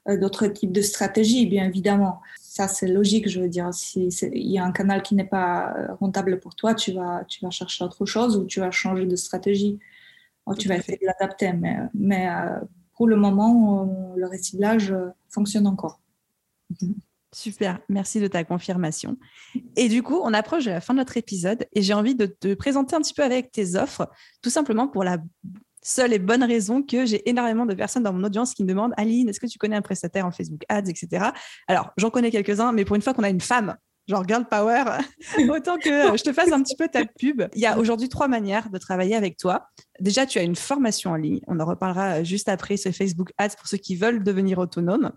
[0.07, 2.21] d'autres types de stratégies, bien évidemment.
[2.39, 3.73] Ça, c'est logique, je veux dire.
[3.73, 7.23] Si il y a un canal qui n'est pas euh, rentable pour toi, tu vas,
[7.27, 9.79] tu vas chercher autre chose ou tu vas changer de stratégie.
[10.45, 11.53] Ou tu vas essayer de l'adapter.
[11.53, 12.59] Mais, mais euh,
[12.95, 14.93] pour le moment, le réciblage
[15.29, 16.01] fonctionne encore.
[16.81, 16.95] Mhm.
[17.33, 19.17] Super, merci de ta confirmation.
[19.75, 22.27] Et du coup, on approche de la fin de notre épisode et j'ai envie de
[22.27, 24.07] te présenter un petit peu avec tes offres,
[24.43, 25.17] tout simplement pour la
[25.83, 28.93] seule et bonne raison que j'ai énormément de personnes dans mon audience qui me demandent
[28.97, 31.27] Aline, est-ce que tu connais un prestataire en Facebook Ads, etc.
[31.67, 33.75] Alors, j'en connais quelques-uns, mais pour une fois qu'on a une femme
[34.07, 34.83] genre girl power,
[35.49, 37.43] autant que je te fasse un petit peu ta pub.
[37.53, 39.67] Il y a aujourd'hui trois manières de travailler avec toi.
[39.99, 41.39] Déjà, tu as une formation en ligne.
[41.47, 45.11] On en reparlera juste après sur Facebook Ads pour ceux qui veulent devenir autonomes.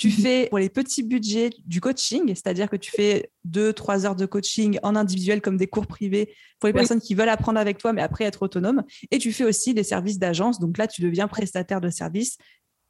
[0.00, 4.16] Tu fais pour les petits budgets du coaching, c'est-à-dire que tu fais deux, trois heures
[4.16, 7.76] de coaching en individuel comme des cours privés pour les personnes qui veulent apprendre avec
[7.76, 8.82] toi, mais après être autonomes.
[9.10, 10.58] Et tu fais aussi des services d'agence.
[10.58, 12.38] Donc là, tu deviens prestataire de services.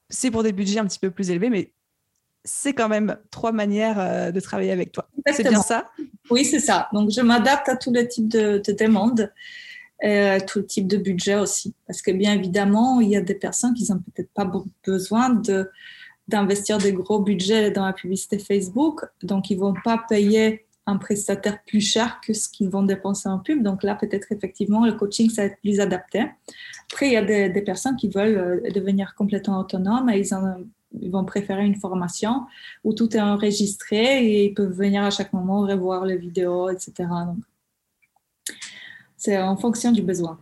[0.09, 1.73] C'est pour des budgets un petit peu plus élevés, mais
[2.45, 5.09] c'est quand même trois manières euh, de travailler avec toi.
[5.33, 5.91] C'est bien ça?
[6.31, 6.89] Oui, c'est ça.
[6.93, 9.33] Donc, je m'adapte à tous les types de, demandes,
[10.05, 11.75] euh, tout type de budget aussi.
[11.89, 14.49] Parce que bien évidemment, il y a des personnes qui n'ont peut-être pas
[14.85, 15.69] besoin de
[16.31, 19.05] d'investir des gros budgets dans la publicité Facebook.
[19.23, 23.39] Donc, ils vont pas payer un prestataire plus cher que ce qu'ils vont dépenser en
[23.39, 23.63] pub.
[23.63, 26.27] Donc là, peut-être effectivement, le coaching, ça va être plus adapté.
[26.91, 30.35] Après, il y a des, personnes qui veulent euh, devenir complètement autonomes et ils,
[31.01, 32.47] ils, vont préférer une formation
[32.83, 36.93] où tout est enregistré et ils peuvent venir à chaque moment revoir les vidéos, etc.
[37.27, 37.39] Donc,
[39.17, 40.39] c'est en fonction du besoin.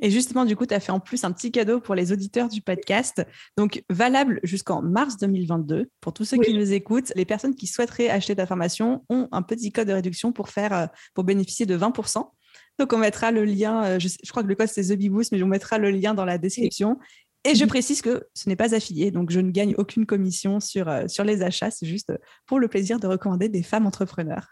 [0.00, 2.48] Et justement, du coup, tu as fait en plus un petit cadeau pour les auditeurs
[2.48, 3.24] du podcast.
[3.56, 5.90] Donc, valable jusqu'en mars 2022.
[6.00, 9.42] Pour tous ceux qui nous écoutent, les personnes qui souhaiteraient acheter ta formation ont un
[9.42, 12.30] petit code de réduction pour, faire, euh, pour bénéficier de 20%.
[12.78, 15.46] Donc, on mettra le lien, euh, je, crois que le code c'est The mais on
[15.46, 16.98] mettra le lien dans la description.
[17.44, 20.88] Et je précise que ce n'est pas affilié, donc je ne gagne aucune commission sur,
[20.88, 21.70] euh, sur les achats.
[21.70, 22.12] C'est juste
[22.46, 24.48] pour le plaisir de recommander des femmes entrepreneurs.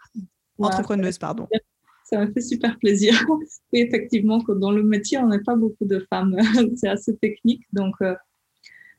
[0.57, 1.47] Entrepreneuses, pardon
[2.07, 3.13] ça me fait super plaisir.
[3.73, 6.37] Et effectivement, dans le métier, on n'a pas beaucoup de femmes.
[6.75, 8.15] c'est assez technique, donc euh,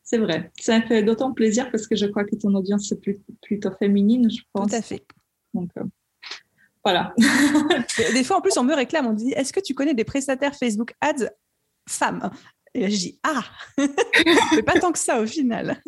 [0.05, 0.51] c'est vrai.
[0.61, 3.01] Ça me fait d'autant plaisir parce que je crois que ton audience est
[3.43, 4.71] plutôt féminine, je pense.
[4.71, 5.07] Tout à fait.
[5.55, 5.85] Donc, euh,
[6.85, 7.15] voilà.
[8.13, 10.55] des fois, en plus, on me réclame, on dit, est-ce que tu connais des prestataires
[10.55, 11.31] Facebook Ads
[11.89, 12.31] femmes?
[12.75, 13.43] Et là, je dis, ah,
[14.51, 15.83] c'est pas tant que ça au final.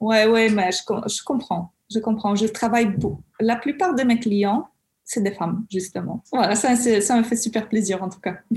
[0.00, 1.72] Ouais, ouais, mais je, je comprends.
[1.90, 2.34] Je comprends.
[2.34, 3.22] Je travaille beaucoup.
[3.40, 4.68] La plupart de mes clients,
[5.08, 6.22] c'est des femmes, justement.
[6.30, 8.36] Voilà, ça, ça me fait super plaisir en tout cas.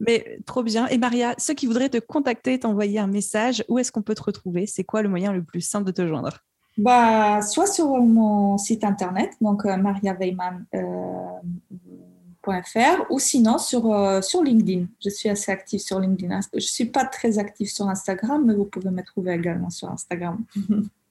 [0.00, 0.86] Mais trop bien.
[0.86, 4.22] Et Maria, ceux qui voudraient te contacter, t'envoyer un message, où est-ce qu'on peut te
[4.22, 4.66] retrouver?
[4.66, 6.38] C'est quoi le moyen le plus simple de te joindre?
[6.78, 14.42] Bah, Soit sur mon site internet, donc euh, mariaveyman.fr, euh, ou sinon sur, euh, sur
[14.42, 14.86] LinkedIn.
[15.04, 16.40] Je suis assez active sur LinkedIn.
[16.52, 19.90] Je ne suis pas très active sur Instagram, mais vous pouvez me trouver également sur
[19.90, 20.44] Instagram.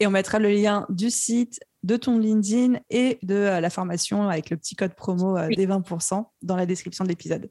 [0.00, 4.28] Et on mettra le lien du site, de ton LinkedIn et de euh, la formation
[4.28, 7.50] avec le petit code promo euh, des 20% dans la description de l'épisode.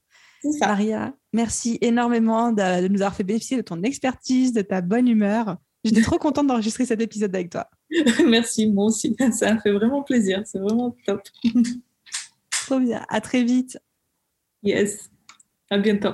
[0.59, 5.57] Maria, merci énormément de, nous avoir fait bénéficier de ton expertise, de ta bonne humeur.
[5.83, 7.69] J'étais trop contente d'enregistrer cet épisode avec toi.
[8.27, 9.15] merci, moi aussi.
[9.31, 10.41] Ça me fait vraiment plaisir.
[10.45, 11.21] C'est vraiment top.
[12.65, 13.05] trop bien.
[13.09, 13.77] À très vite.
[14.63, 15.09] Yes.
[15.69, 16.13] À bientôt.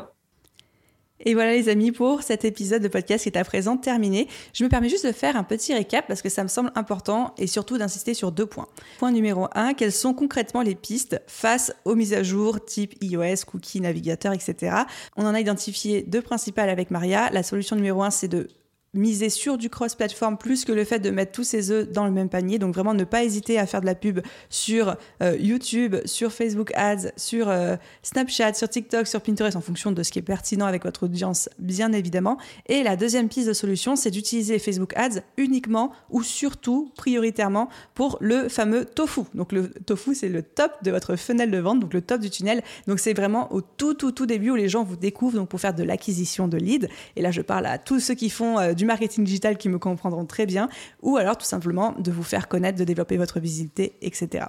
[1.26, 4.28] Et voilà les amis pour cet épisode de podcast qui est à présent terminé.
[4.54, 7.34] Je me permets juste de faire un petit récap parce que ça me semble important
[7.38, 8.68] et surtout d'insister sur deux points.
[9.00, 13.46] Point numéro un, quelles sont concrètement les pistes face aux mises à jour type iOS,
[13.48, 14.76] cookies, navigateur, etc.
[15.18, 17.30] On en a identifié deux principales avec Maria.
[17.32, 18.48] La solution numéro un, c'est de
[18.94, 22.12] miser sur du cross-platform plus que le fait de mettre tous ses œufs dans le
[22.12, 22.60] même panier.
[22.60, 24.20] Donc vraiment ne pas hésiter à faire de la pub
[24.50, 29.92] sur euh, YouTube, sur Facebook Ads, sur euh, Snapchat, sur TikTok, sur Pinterest en fonction
[29.92, 32.38] de ce qui est pertinent avec votre audience bien évidemment.
[32.68, 38.18] Et la deuxième piste de solution, c'est d'utiliser Facebook Ads uniquement ou surtout prioritairement pour
[38.22, 39.22] le fameux tofu.
[39.34, 42.30] Donc le tofu, c'est le top de votre fenêtre de vente, donc le top du
[42.30, 42.64] tunnel.
[42.88, 45.60] Donc c'est vraiment au tout tout tout début où les gens vous découvrent donc pour
[45.60, 46.88] faire de l'acquisition de leads.
[47.16, 49.78] Et là je parle à tous ceux qui font euh, du marketing digital qui me
[49.78, 50.70] comprendront très bien,
[51.02, 54.46] ou alors tout simplement de vous faire connaître, de développer votre visibilité, etc.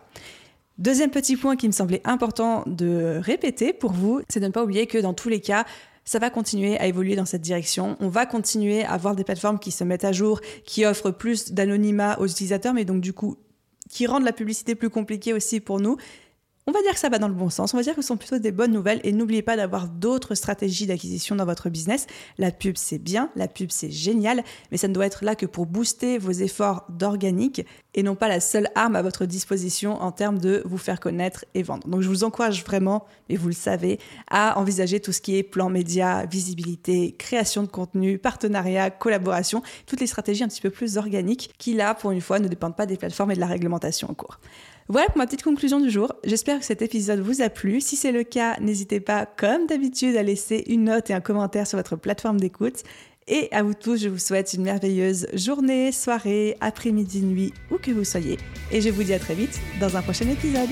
[0.78, 4.62] Deuxième petit point qui me semblait important de répéter pour vous, c'est de ne pas
[4.62, 5.66] oublier que dans tous les cas,
[6.04, 7.96] ça va continuer à évoluer dans cette direction.
[8.00, 11.52] On va continuer à avoir des plateformes qui se mettent à jour, qui offrent plus
[11.52, 13.36] d'anonymat aux utilisateurs, mais donc du coup,
[13.90, 15.96] qui rendent la publicité plus compliquée aussi pour nous.
[16.70, 18.06] On va dire que ça va dans le bon sens, on va dire que ce
[18.06, 22.06] sont plutôt des bonnes nouvelles et n'oubliez pas d'avoir d'autres stratégies d'acquisition dans votre business.
[22.38, 25.46] La pub c'est bien, la pub c'est génial, mais ça ne doit être là que
[25.46, 30.12] pour booster vos efforts d'organique et non pas la seule arme à votre disposition en
[30.12, 31.88] termes de vous faire connaître et vendre.
[31.88, 33.98] Donc je vous encourage vraiment, et vous le savez,
[34.30, 39.98] à envisager tout ce qui est plan média, visibilité, création de contenu, partenariat, collaboration, toutes
[39.98, 42.86] les stratégies un petit peu plus organiques qui là pour une fois ne dépendent pas
[42.86, 44.38] des plateformes et de la réglementation en cours.
[44.88, 46.12] Voilà pour ma petite conclusion du jour.
[46.24, 47.80] J'espère que cet épisode vous a plu.
[47.80, 51.66] Si c'est le cas, n'hésitez pas, comme d'habitude, à laisser une note et un commentaire
[51.66, 52.82] sur votre plateforme d'écoute.
[53.28, 57.92] Et à vous tous, je vous souhaite une merveilleuse journée, soirée, après-midi, nuit, où que
[57.92, 58.38] vous soyez.
[58.72, 60.70] Et je vous dis à très vite dans un prochain épisode.